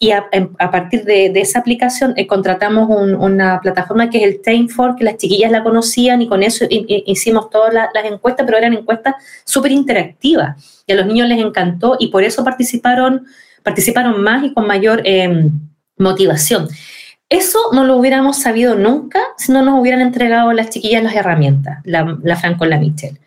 y 0.00 0.12
a, 0.12 0.30
partir 0.70 1.04
de, 1.04 1.32
esa 1.34 1.58
aplicación 1.58 2.14
eh, 2.16 2.28
contratamos 2.28 2.88
una 2.88 3.60
plataforma 3.60 4.08
que 4.08 4.18
es 4.18 4.24
el 4.24 4.40
Tamefor, 4.40 4.94
que 4.94 5.02
las 5.02 5.16
chiquillas 5.16 5.50
la 5.50 5.64
conocían 5.64 6.22
y 6.22 6.28
con 6.28 6.44
eso 6.44 6.66
hicimos 6.70 7.50
todas 7.50 7.74
las 7.74 8.04
encuestas, 8.04 8.46
pero 8.46 8.58
eran 8.58 8.74
encuestas 8.74 9.16
súper 9.44 9.72
interactivas 9.72 10.82
y 10.86 10.92
a 10.92 10.96
los 10.96 11.06
niños 11.06 11.28
les 11.28 11.40
encantó 11.40 11.96
y 11.98 12.08
por 12.08 12.22
eso 12.22 12.44
participaron, 12.44 13.26
participaron 13.64 14.22
más 14.22 14.44
y 14.44 14.54
con 14.54 14.68
mayor 14.68 15.02
em, 15.04 15.50
motivación. 15.96 16.68
Eso 17.28 17.58
no 17.72 17.84
lo 17.84 17.96
hubiéramos 17.96 18.40
sabido 18.40 18.76
nunca 18.76 19.20
si 19.36 19.50
no 19.50 19.62
nos 19.62 19.80
hubieran 19.80 20.00
entregado 20.00 20.52
las 20.52 20.70
chiquillas 20.70 21.02
las 21.02 21.16
herramientas, 21.16 21.80
la, 21.82 22.16
la 22.22 22.36
Fran 22.36 22.56
con 22.56 22.70
la 22.70 22.78
Michelle. 22.78 23.18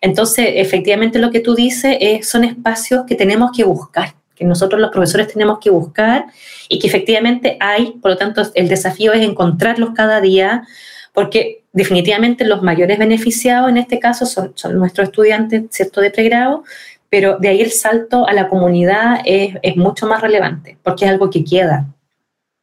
Entonces, 0.00 0.46
efectivamente 0.54 1.18
lo 1.18 1.32
que 1.32 1.40
tú 1.40 1.56
dices 1.56 1.96
es, 2.00 2.28
son 2.28 2.44
espacios 2.44 3.04
que 3.04 3.16
tenemos 3.16 3.50
que 3.54 3.64
buscar 3.64 4.14
que 4.40 4.46
nosotros 4.46 4.80
los 4.80 4.90
profesores 4.90 5.28
tenemos 5.28 5.58
que 5.58 5.68
buscar 5.68 6.24
y 6.70 6.78
que 6.78 6.86
efectivamente 6.86 7.58
hay, 7.60 7.92
por 8.00 8.12
lo 8.12 8.16
tanto 8.16 8.42
el 8.54 8.68
desafío 8.68 9.12
es 9.12 9.20
encontrarlos 9.20 9.90
cada 9.94 10.22
día, 10.22 10.66
porque 11.12 11.62
definitivamente 11.74 12.46
los 12.46 12.62
mayores 12.62 12.98
beneficiados 12.98 13.68
en 13.68 13.76
este 13.76 13.98
caso 13.98 14.24
son, 14.24 14.54
nuestros 14.78 15.08
estudiantes, 15.08 15.64
¿cierto?, 15.68 16.00
de 16.00 16.10
pregrado, 16.10 16.64
pero 17.10 17.36
de 17.38 17.48
ahí 17.48 17.60
el 17.60 17.70
salto 17.70 18.26
a 18.26 18.32
la 18.32 18.48
comunidad 18.48 19.20
es, 19.26 19.56
es 19.60 19.76
mucho 19.76 20.06
más 20.06 20.22
relevante, 20.22 20.78
porque 20.82 21.04
es 21.04 21.10
algo 21.10 21.28
que 21.28 21.44
queda. 21.44 21.84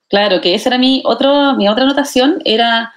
Claro, 0.09 0.41
que 0.41 0.55
esa 0.55 0.69
era 0.69 0.79
mi, 0.79 1.03
otro, 1.05 1.53
mi 1.57 1.69
otra 1.69 1.83
anotación, 1.83 2.41
era 2.43 2.91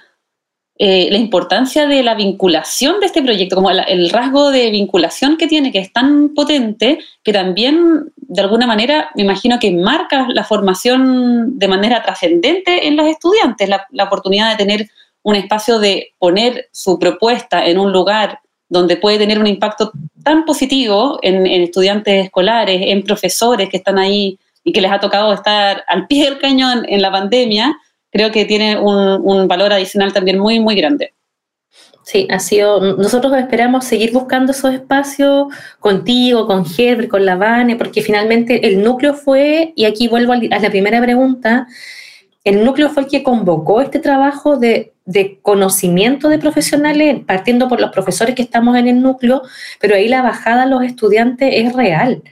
eh, 0.83 1.09
la 1.11 1.19
importancia 1.19 1.85
de 1.85 2.01
la 2.01 2.15
vinculación 2.15 2.99
de 2.99 3.05
este 3.05 3.21
proyecto, 3.21 3.55
como 3.55 3.69
el 3.69 4.09
rasgo 4.09 4.49
de 4.49 4.71
vinculación 4.71 5.37
que 5.37 5.45
tiene, 5.45 5.71
que 5.71 5.77
es 5.77 5.93
tan 5.93 6.29
potente, 6.33 6.97
que 7.21 7.31
también 7.31 8.11
de 8.15 8.41
alguna 8.41 8.65
manera 8.65 9.11
me 9.13 9.21
imagino 9.21 9.59
que 9.59 9.69
marca 9.69 10.25
la 10.29 10.43
formación 10.43 11.59
de 11.59 11.67
manera 11.67 12.01
trascendente 12.01 12.87
en 12.87 12.95
los 12.95 13.07
estudiantes, 13.07 13.69
la, 13.69 14.03
oportunidad 14.03 14.49
de 14.49 14.57
tener 14.57 14.89
un 15.21 15.35
espacio 15.35 15.77
de 15.77 16.15
poner 16.17 16.67
su 16.71 16.97
propuesta 16.97 17.63
en 17.63 17.77
un 17.77 17.91
lugar 17.91 18.39
donde 18.67 18.97
puede 18.97 19.19
tener 19.19 19.37
un 19.37 19.45
impacto 19.45 19.91
tan 20.23 20.45
positivo 20.45 21.19
en, 21.21 21.45
estudiantes 21.45 22.25
escolares, 22.25 22.81
en 22.87 23.03
profesores 23.03 23.69
que 23.69 23.77
están 23.77 23.99
ahí 23.99 24.39
y 24.63 24.73
que 24.73 24.81
les 24.81 24.91
ha 24.91 24.99
tocado 24.99 25.31
estar 25.31 25.83
al 25.87 26.07
pie 26.07 26.25
del 26.25 26.39
cañón 26.39 26.87
en 26.89 27.03
la 27.03 27.11
pandemia, 27.11 27.77
creo 28.11 28.31
que 28.31 28.45
tiene 28.45 28.77
un, 28.77 29.47
valor 29.47 29.73
adicional 29.73 30.13
también 30.13 30.37
muy, 30.37 30.59
muy 30.59 30.75
grande. 30.75 31.13
Sí, 32.03 32.27
ha 32.29 32.39
sido. 32.39 32.97
Nosotros 32.97 33.33
esperamos 33.37 33.85
seguir 33.85 34.11
buscando 34.11 34.51
esos 34.51 34.73
espacios 34.73 35.47
contigo, 35.79 36.45
con 36.45 36.65
Herbert, 36.65 37.09
con 37.09 37.25
Lavane, 37.25 37.75
porque 37.75 38.01
finalmente 38.01 38.67
el 38.67 38.83
núcleo 38.83 39.13
fue, 39.13 39.71
y 39.75 39.85
aquí 39.85 40.07
vuelvo 40.07 40.33
a 40.33 40.37
la 40.37 40.69
primera 40.69 41.01
pregunta, 41.01 41.67
el 42.43 42.65
núcleo 42.65 42.89
fue 42.89 43.03
el 43.03 43.09
que 43.09 43.23
convocó 43.23 43.81
este 43.81 43.99
trabajo 43.99 44.57
de, 44.57 44.93
de, 45.05 45.39
conocimiento 45.41 46.27
de 46.27 46.39
profesionales, 46.39 47.21
partiendo 47.25 47.69
por 47.69 47.79
los 47.79 47.91
profesores 47.91 48.33
que 48.35 48.41
estamos 48.41 48.75
en 48.77 48.87
el 48.87 49.01
núcleo, 49.01 49.43
pero 49.79 49.95
ahí 49.95 50.07
la 50.07 50.23
bajada 50.23 50.63
a 50.63 50.65
los 50.65 50.83
estudiantes 50.83 51.49
es 51.53 51.73
real. 51.73 52.23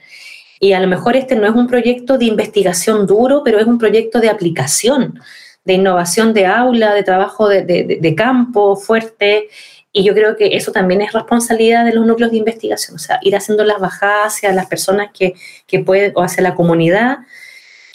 Y 0.60 0.74
a 0.74 0.80
lo 0.80 0.88
mejor 0.88 1.16
este 1.16 1.36
no 1.36 1.48
es 1.48 1.56
un 1.56 1.68
proyecto 1.68 2.18
de 2.18 2.26
investigación 2.26 3.06
duro, 3.06 3.44
pero 3.46 3.60
es 3.60 3.68
un 3.68 3.78
proyecto 3.78 4.20
de 4.20 4.30
aplicación 4.30 5.20
de 5.66 5.74
innovación 5.74 6.34
de 6.34 6.46
aula, 6.46 6.94
de 6.94 7.04
trabajo 7.04 7.48
de, 7.48 8.14
campo 8.16 8.76
fuerte. 8.76 9.50
Y 9.92 10.04
yo 10.04 10.14
creo 10.14 10.36
que 10.36 10.56
eso 10.56 10.72
también 10.72 11.02
es 11.02 11.14
responsabilidad 11.14 11.86
de 11.86 11.94
los 11.94 12.06
núcleos 12.06 12.32
de 12.32 12.38
investigación, 12.38 12.96
o 12.96 13.00
sea, 13.00 13.20
ir 13.24 13.36
haciendo 13.36 13.64
las 13.64 13.80
bajadas 13.80 14.36
hacia 14.36 14.54
las 14.54 14.68
personas 14.68 15.10
que, 15.14 15.34
que 15.66 15.80
pueden, 15.80 16.12
o 16.16 16.22
hacia 16.22 16.44
la 16.44 16.56
comunidad 16.56 17.20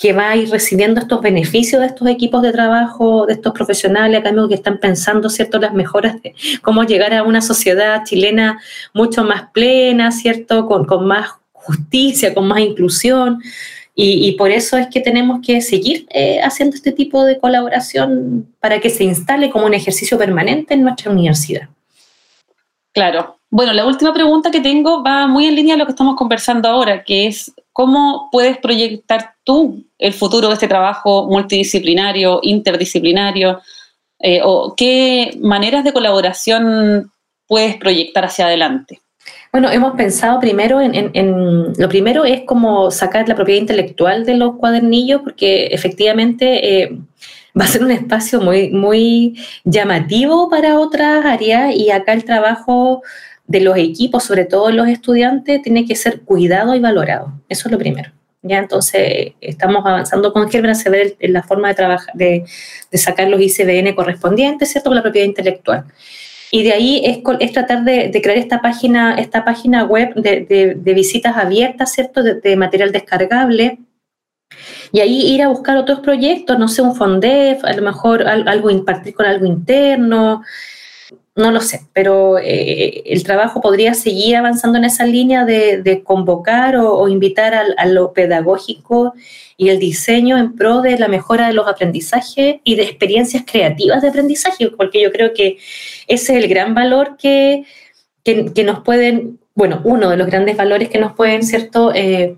que 0.01 0.13
va 0.13 0.31
a 0.31 0.37
ir 0.37 0.51
recibiendo 0.51 1.01
estos 1.01 1.21
beneficios 1.21 1.81
de 1.81 1.87
estos 1.87 2.09
equipos 2.09 2.43
de 2.43 2.53
trabajo, 2.53 3.27
de 3.27 3.35
estos 3.35 3.53
profesionales 3.53 4.21
académicos 4.21 4.49
que 4.49 4.55
están 4.57 4.79
pensando, 4.79 5.31
¿cierto?, 5.31 5.59
las 5.59 5.73
mejoras 5.73 6.21
de 6.21 6.35
cómo 6.63 6.85
llegar 6.85 7.15
a 7.15 7.23
una 7.23 7.41
sociedad 7.41 8.03
chilena 8.05 8.61
mucho 8.93 9.25
más 9.25 9.51
plena, 9.53 10.11
¿cierto?, 10.11 10.67
con, 10.67 10.85
con 10.85 11.07
más 11.07 11.31
justicia, 11.53 12.35
con 12.35 12.47
más 12.47 12.61
inclusión. 12.61 13.43
Y, 13.97 14.33
por 14.33 14.51
eso 14.51 14.77
es 14.77 14.89
que 14.89 15.01
tenemos 15.01 15.39
que 15.41 15.61
seguir 15.61 16.07
eh, 16.11 16.41
haciendo 16.43 16.75
este 16.75 16.91
tipo 16.91 17.25
de 17.25 17.39
colaboración 17.39 18.53
para 18.59 18.81
que 18.81 18.91
se 18.91 19.05
instale 19.05 19.51
como 19.51 19.67
un 19.67 19.75
ejercicio 19.75 20.19
permanente 20.19 20.75
en 20.75 20.83
nuestra 20.83 21.13
universidad. 21.13 21.69
Claro. 22.93 23.39
Bueno, 23.51 23.73
la 23.73 23.87
última 23.87 24.13
pregunta 24.13 24.51
que 24.51 24.61
tengo 24.61 25.05
va 25.05 25.29
muy 25.29 25.47
en 25.47 25.55
línea 25.55 25.77
a 25.77 25.79
lo 25.79 25.87
que 25.87 25.93
estamos 25.93 26.17
conversando 26.17 26.69
ahora, 26.69 27.05
que 27.05 27.29
es 27.29 27.53
cómo 27.73 28.29
puedes 28.33 28.59
proyectar 28.59 29.35
tú 29.45 29.85
el 29.97 30.13
futuro 30.13 30.49
de 30.49 30.55
este 30.55 30.67
trabajo 30.67 31.29
multidisciplinario, 31.29 32.41
interdisciplinario, 32.43 33.61
eh, 34.19 34.41
o 34.43 34.75
qué 34.77 35.39
maneras 35.41 35.85
de 35.85 35.93
colaboración 35.93 37.13
puedes 37.47 37.77
proyectar 37.77 38.25
hacia 38.25 38.47
adelante. 38.47 39.01
Bueno, 39.55 39.71
hemos 39.71 39.95
pensado 39.95 40.41
primero 40.41 40.81
en, 40.81 41.73
lo 41.79 41.89
primero 41.89 42.25
es 42.25 42.43
como 42.43 42.91
sacar 42.91 43.29
la 43.29 43.37
propiedad 43.37 43.61
intelectual 43.61 44.27
de 44.27 44.35
los 44.35 44.57
cuadernillos, 44.57 45.23
porque 45.23 45.67
efectivamente 45.67 46.83
eh, 46.83 46.99
va 47.57 47.65
a 47.65 47.69
ser 47.69 47.85
un 47.85 47.93
espacio 47.93 48.41
muy, 48.41 48.71
muy 48.71 49.41
llamativo 49.63 50.51
para 50.51 50.81
otras 50.81 51.25
áreas 51.25 51.73
y 51.73 51.93
acá 51.93 52.15
el 52.15 52.25
trabajo 52.25 53.03
de 53.47 53.61
los 53.61 53.77
equipos, 53.77 54.25
sobre 54.25 54.45
todo 54.45 54.73
los 54.73 54.89
estudiantes, 54.89 55.63
tiene 55.63 55.87
que 55.87 55.95
ser 55.95 56.23
cuidado 56.23 56.75
y 56.75 56.81
valorado. 56.81 57.41
Eso 57.49 57.69
es 57.69 57.73
lo 57.73 57.79
primero. 57.79 58.11
Ya 58.43 58.59
entonces 58.59 59.35
estamos 59.41 59.87
avanzando 59.87 60.33
con 60.33 60.51
Gerber 60.51 60.73
a 60.73 60.91
ver 60.91 61.17
la 61.21 61.45
forma 61.45 61.69
de 61.69 61.75
trabajar, 61.75 62.13
de, 62.15 62.45
de 62.91 62.99
sacar 62.99 63.29
los 63.29 63.41
ICBN 63.41 63.95
correspondientes, 63.95 64.73
¿cierto? 64.73 64.91
Con 64.91 64.97
la 64.97 65.03
propiedad 65.03 65.29
intelectual. 65.29 65.85
Y 66.55 66.63
de 66.63 66.73
ahí 66.73 67.03
es, 67.05 67.19
es 67.41 67.51
tratar 67.51 67.83
de, 67.83 68.13
crear 68.23 68.39
esta 68.39 68.63
página, 68.63 69.17
esta 69.17 69.45
página 69.45 69.83
web 69.83 70.15
de, 70.15 70.95
visitas 70.95 71.37
abiertas, 71.37 71.91
¿cierto? 71.91 72.23
De, 72.23 72.57
material 72.57 72.93
descargable. 72.93 73.81
Y 74.93 75.01
ahí 75.01 75.35
ir 75.35 75.43
a 75.43 75.49
buscar 75.49 75.77
otros 75.77 75.99
proyectos, 75.99 76.57
no 76.57 76.69
sé, 76.69 76.81
un 76.81 76.95
Fondef, 76.95 77.65
a 77.65 77.73
lo 77.73 77.83
mejor 77.83 78.23
algo 78.29 78.71
impartir 78.71 79.15
con 79.15 79.27
algo 79.27 79.47
interno, 79.47 80.45
no 81.37 81.51
lo 81.51 81.61
sé, 81.61 81.81
pero 81.93 82.39
eh, 82.39 83.03
el 83.07 83.25
trabajo 83.25 83.61
podría 83.61 83.95
seguir 83.95 84.37
avanzando 84.37 84.79
en 84.79 84.85
esa 84.85 85.05
línea 85.05 85.45
de, 85.45 86.03
convocar 86.05 86.77
o, 86.77 87.09
invitar 87.09 87.55
a, 87.55 87.87
lo 87.87 88.13
pedagógico 88.13 89.15
y 89.57 89.69
el 89.69 89.79
diseño 89.79 90.39
en 90.39 90.55
pro 90.55 90.81
de 90.81 90.99
la 90.99 91.09
mejora 91.09 91.49
de 91.49 91.53
los 91.53 91.67
aprendizajes 91.67 92.57
y 92.63 92.77
de 92.77 92.85
experiencias 92.85 93.45
creativas 93.47 94.03
de 94.03 94.09
aprendizaje, 94.09 94.71
porque 94.71 95.03
yo 95.03 95.11
creo 95.11 95.35
que 95.35 95.59
ese 96.07 96.37
es 96.37 96.45
el 96.45 96.49
gran 96.49 96.75
valor 96.75 97.17
que, 97.17 97.65
que, 98.23 98.65
nos 98.65 98.81
pueden, 98.81 99.41
bueno, 99.55 99.81
uno 99.85 100.11
de 100.11 100.17
los 100.17 100.29
grandes 100.29 100.57
valores 100.57 100.89
que 100.89 100.99
nos 100.99 101.15
pueden, 101.15 101.43
¿cierto? 101.43 101.93
Eh, 101.95 102.37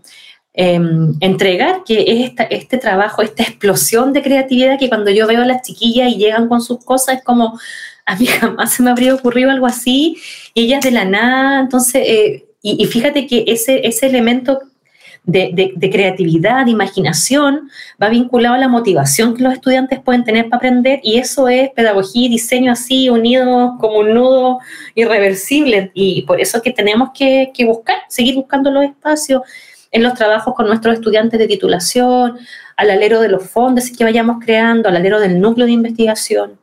em, 0.57 1.15
entregar, 1.21 1.85
que 1.85 2.05
es 2.09 2.33
este 2.51 2.79
trabajo, 2.79 3.23
esta 3.23 3.45
explosión 3.45 4.13
de 4.13 4.23
creatividad 4.23 4.79
que 4.79 4.89
cuando 4.89 5.11
yo 5.11 5.27
veo 5.27 5.43
a 5.43 5.47
las 5.47 5.63
chiquillas 5.63 6.11
y 6.11 6.17
llegan 6.17 6.49
con 6.49 6.61
sus 6.61 6.83
cosas 6.85 7.19
es 7.19 7.23
como, 7.23 7.59
a 8.07 8.17
mí 8.17 8.27
jamás 8.41 8.73
se 8.73 8.83
me 8.83 8.91
habría 8.91 9.15
ocurrido 9.15 9.51
algo 9.51 9.67
así, 9.67 10.17
y 10.55 10.65
ellas 10.65 10.83
de 10.83 10.93
la 10.93 11.05
nada, 11.05 11.61
entonces, 11.61 12.03
eh, 12.07 12.47
y, 12.63 12.85
fíjate 12.87 13.29
que 13.29 13.45
ese, 13.47 13.87
ese 13.87 14.07
elemento 14.07 14.59
de, 15.23 15.91
creatividad, 15.93 16.65
de 16.65 16.71
imaginación, 16.71 17.69
va 18.03 18.09
vinculado 18.09 18.55
a 18.55 18.59
la 18.59 18.69
motivación 18.69 19.37
que 19.37 19.43
los 19.43 19.53
estudiantes 19.53 20.01
pueden 20.01 20.25
tener 20.25 20.49
para 20.49 20.59
aprender, 20.59 21.01
y 21.03 21.19
eso 21.19 21.49
es 21.49 21.71
pedagogía 21.71 22.27
y 22.27 22.29
diseño 22.29 22.73
así, 22.73 23.09
unidos 23.09 23.73
como 23.79 23.99
un 23.99 24.15
nudo 24.15 24.59
irreversible, 24.95 25.91
y 25.95 26.23
por 26.23 26.41
eso 26.41 26.57
es 26.57 26.63
que 26.63 26.73
tenemos 26.73 27.11
que, 27.13 27.51
que 27.55 27.65
buscar, 27.65 27.99
seguir 28.09 28.37
buscando 28.37 28.71
los 28.71 28.85
espacios 28.85 29.43
en 29.91 30.03
los 30.03 30.15
trabajos 30.15 30.55
con 30.55 30.67
nuestros 30.67 30.95
estudiantes 30.95 31.39
de 31.39 31.47
titulación, 31.47 32.39
al 32.77 32.91
alero 32.91 33.21
de 33.21 33.29
los 33.29 33.49
fondos 33.49 33.91
que 33.91 34.05
vayamos 34.05 34.37
creando, 34.45 34.89
al 34.89 34.97
alero 34.97 35.21
del 35.21 35.41
núcleo 35.41 35.67
de 35.67 35.73
investigación 35.73 36.59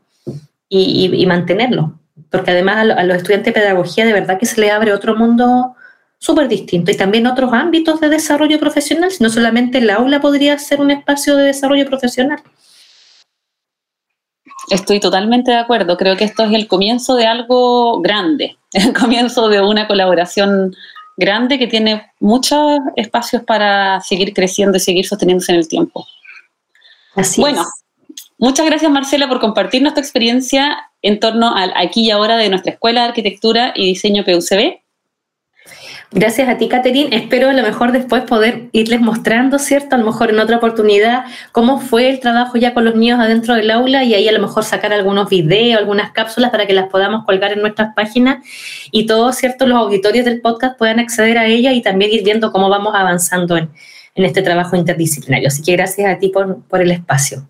y, 0.70 1.26
mantenerlo. 1.26 2.00
Porque 2.30 2.52
además 2.52 2.90
a, 2.96 3.04
los 3.04 3.18
estudiantes 3.18 3.54
de 3.54 3.60
pedagogía 3.60 4.06
de 4.06 4.14
verdad 4.14 4.40
que 4.40 4.46
se 4.46 4.60
le 4.60 4.72
abre 4.72 4.94
otro 4.94 5.16
mundo 5.16 5.76
súper 6.18 6.48
distinto 6.48 6.92
y 6.92 6.98
también 6.98 7.28
otros 7.28 7.52
ámbitos 7.54 8.00
de 8.00 8.10
desarrollo 8.10 8.60
profesional, 8.60 9.12
no 9.20 9.30
solamente 9.30 9.80
el 9.80 9.90
aula 9.90 10.22
podría 10.22 10.58
ser 10.58 10.80
un 10.80 10.92
espacio 10.92 11.36
de 11.36 11.46
desarrollo 11.46 11.86
profesional. 11.86 12.40
Estoy 14.70 15.02
totalmente 15.02 15.52
de 15.52 15.58
acuerdo, 15.58 15.98
creo 15.98 16.16
que 16.16 16.24
esto 16.24 16.44
es 16.44 16.54
el 16.54 16.68
comienzo 16.68 17.16
de 17.16 17.26
algo 17.26 18.00
grande, 18.02 18.58
el 18.72 18.94
comienzo 18.94 19.50
de 19.50 19.62
una 19.62 19.88
colaboración 19.88 20.74
grande 21.18 21.60
que 21.60 21.68
tiene 21.68 22.12
muchos 22.20 22.80
espacios 22.96 23.44
para 23.44 24.02
seguir 24.02 24.34
creciendo 24.34 24.78
y 24.78 24.80
seguir 24.80 25.06
sosteniéndose 25.06 25.52
en 25.52 25.60
el 25.60 25.68
tiempo. 25.68 26.08
Así 27.16 27.42
bueno, 27.42 27.64
Muchas 28.44 28.66
gracias 28.66 28.92
Marcela 28.92 29.30
por 29.30 29.40
compartirnos 29.40 29.94
tu 29.94 30.02
experiencia 30.02 30.92
en 31.02 31.22
torno 31.22 31.56
al 31.56 31.72
aquí 31.78 32.02
y 32.02 32.12
ahora 32.12 32.36
de 32.36 32.50
nuestra 32.50 32.74
Escuela 32.74 33.02
de 33.02 33.08
Arquitectura 33.08 33.72
y 33.74 33.86
Diseño 33.86 34.26
PUCB. 34.26 34.82
Gracias 36.12 36.48
a 36.48 36.58
ti, 36.58 36.68
Caterín. 36.68 37.12
Espero 37.12 37.50
a 37.50 37.54
lo 37.54 37.64
mejor 37.64 37.92
después 37.92 38.24
poder 38.24 38.70
irles 38.72 39.02
mostrando, 39.02 39.58
¿cierto? 39.58 39.96
A 39.96 39.98
lo 39.98 40.06
mejor 40.06 40.30
en 40.30 40.40
otra 40.40 40.58
oportunidad, 40.58 41.26
cómo 41.52 41.80
fue 41.80 42.10
el 42.10 42.20
trabajo 42.20 42.56
ya 42.58 42.76
con 42.76 42.86
los 42.86 42.96
niños 42.96 43.20
adentro 43.20 43.56
del 43.56 43.72
aula 43.72 44.04
y 44.04 44.14
ahí 44.14 44.28
a 44.28 44.32
lo 44.32 44.40
mejor 44.40 44.64
sacar 44.64 44.94
algunos 44.94 45.28
videos, 45.30 45.80
algunas 45.80 46.12
cápsulas 46.12 46.52
para 46.52 46.68
que 46.68 46.74
las 46.74 46.90
podamos 46.90 47.26
colgar 47.26 47.52
en 47.54 47.62
nuestras 47.62 47.96
páginas 47.96 48.46
y 48.92 49.08
todos, 49.08 49.36
¿cierto? 49.38 49.66
Los 49.66 49.80
auditorios 49.80 50.26
del 50.26 50.40
podcast 50.40 50.78
puedan 50.78 51.00
acceder 51.00 51.40
a 51.40 51.48
ella 51.48 51.72
y 51.72 51.82
también 51.82 52.12
ir 52.12 52.24
viendo 52.24 52.52
cómo 52.52 52.70
vamos 52.70 52.94
avanzando 52.96 53.58
en, 53.58 53.72
este 54.16 54.44
trabajo 54.44 54.76
interdisciplinario. 54.76 55.48
Así 55.48 55.64
que 55.64 55.72
gracias 55.72 56.16
a 56.16 56.20
ti 56.20 56.30
por 56.30 56.82
el 56.82 56.92
espacio. 56.92 57.48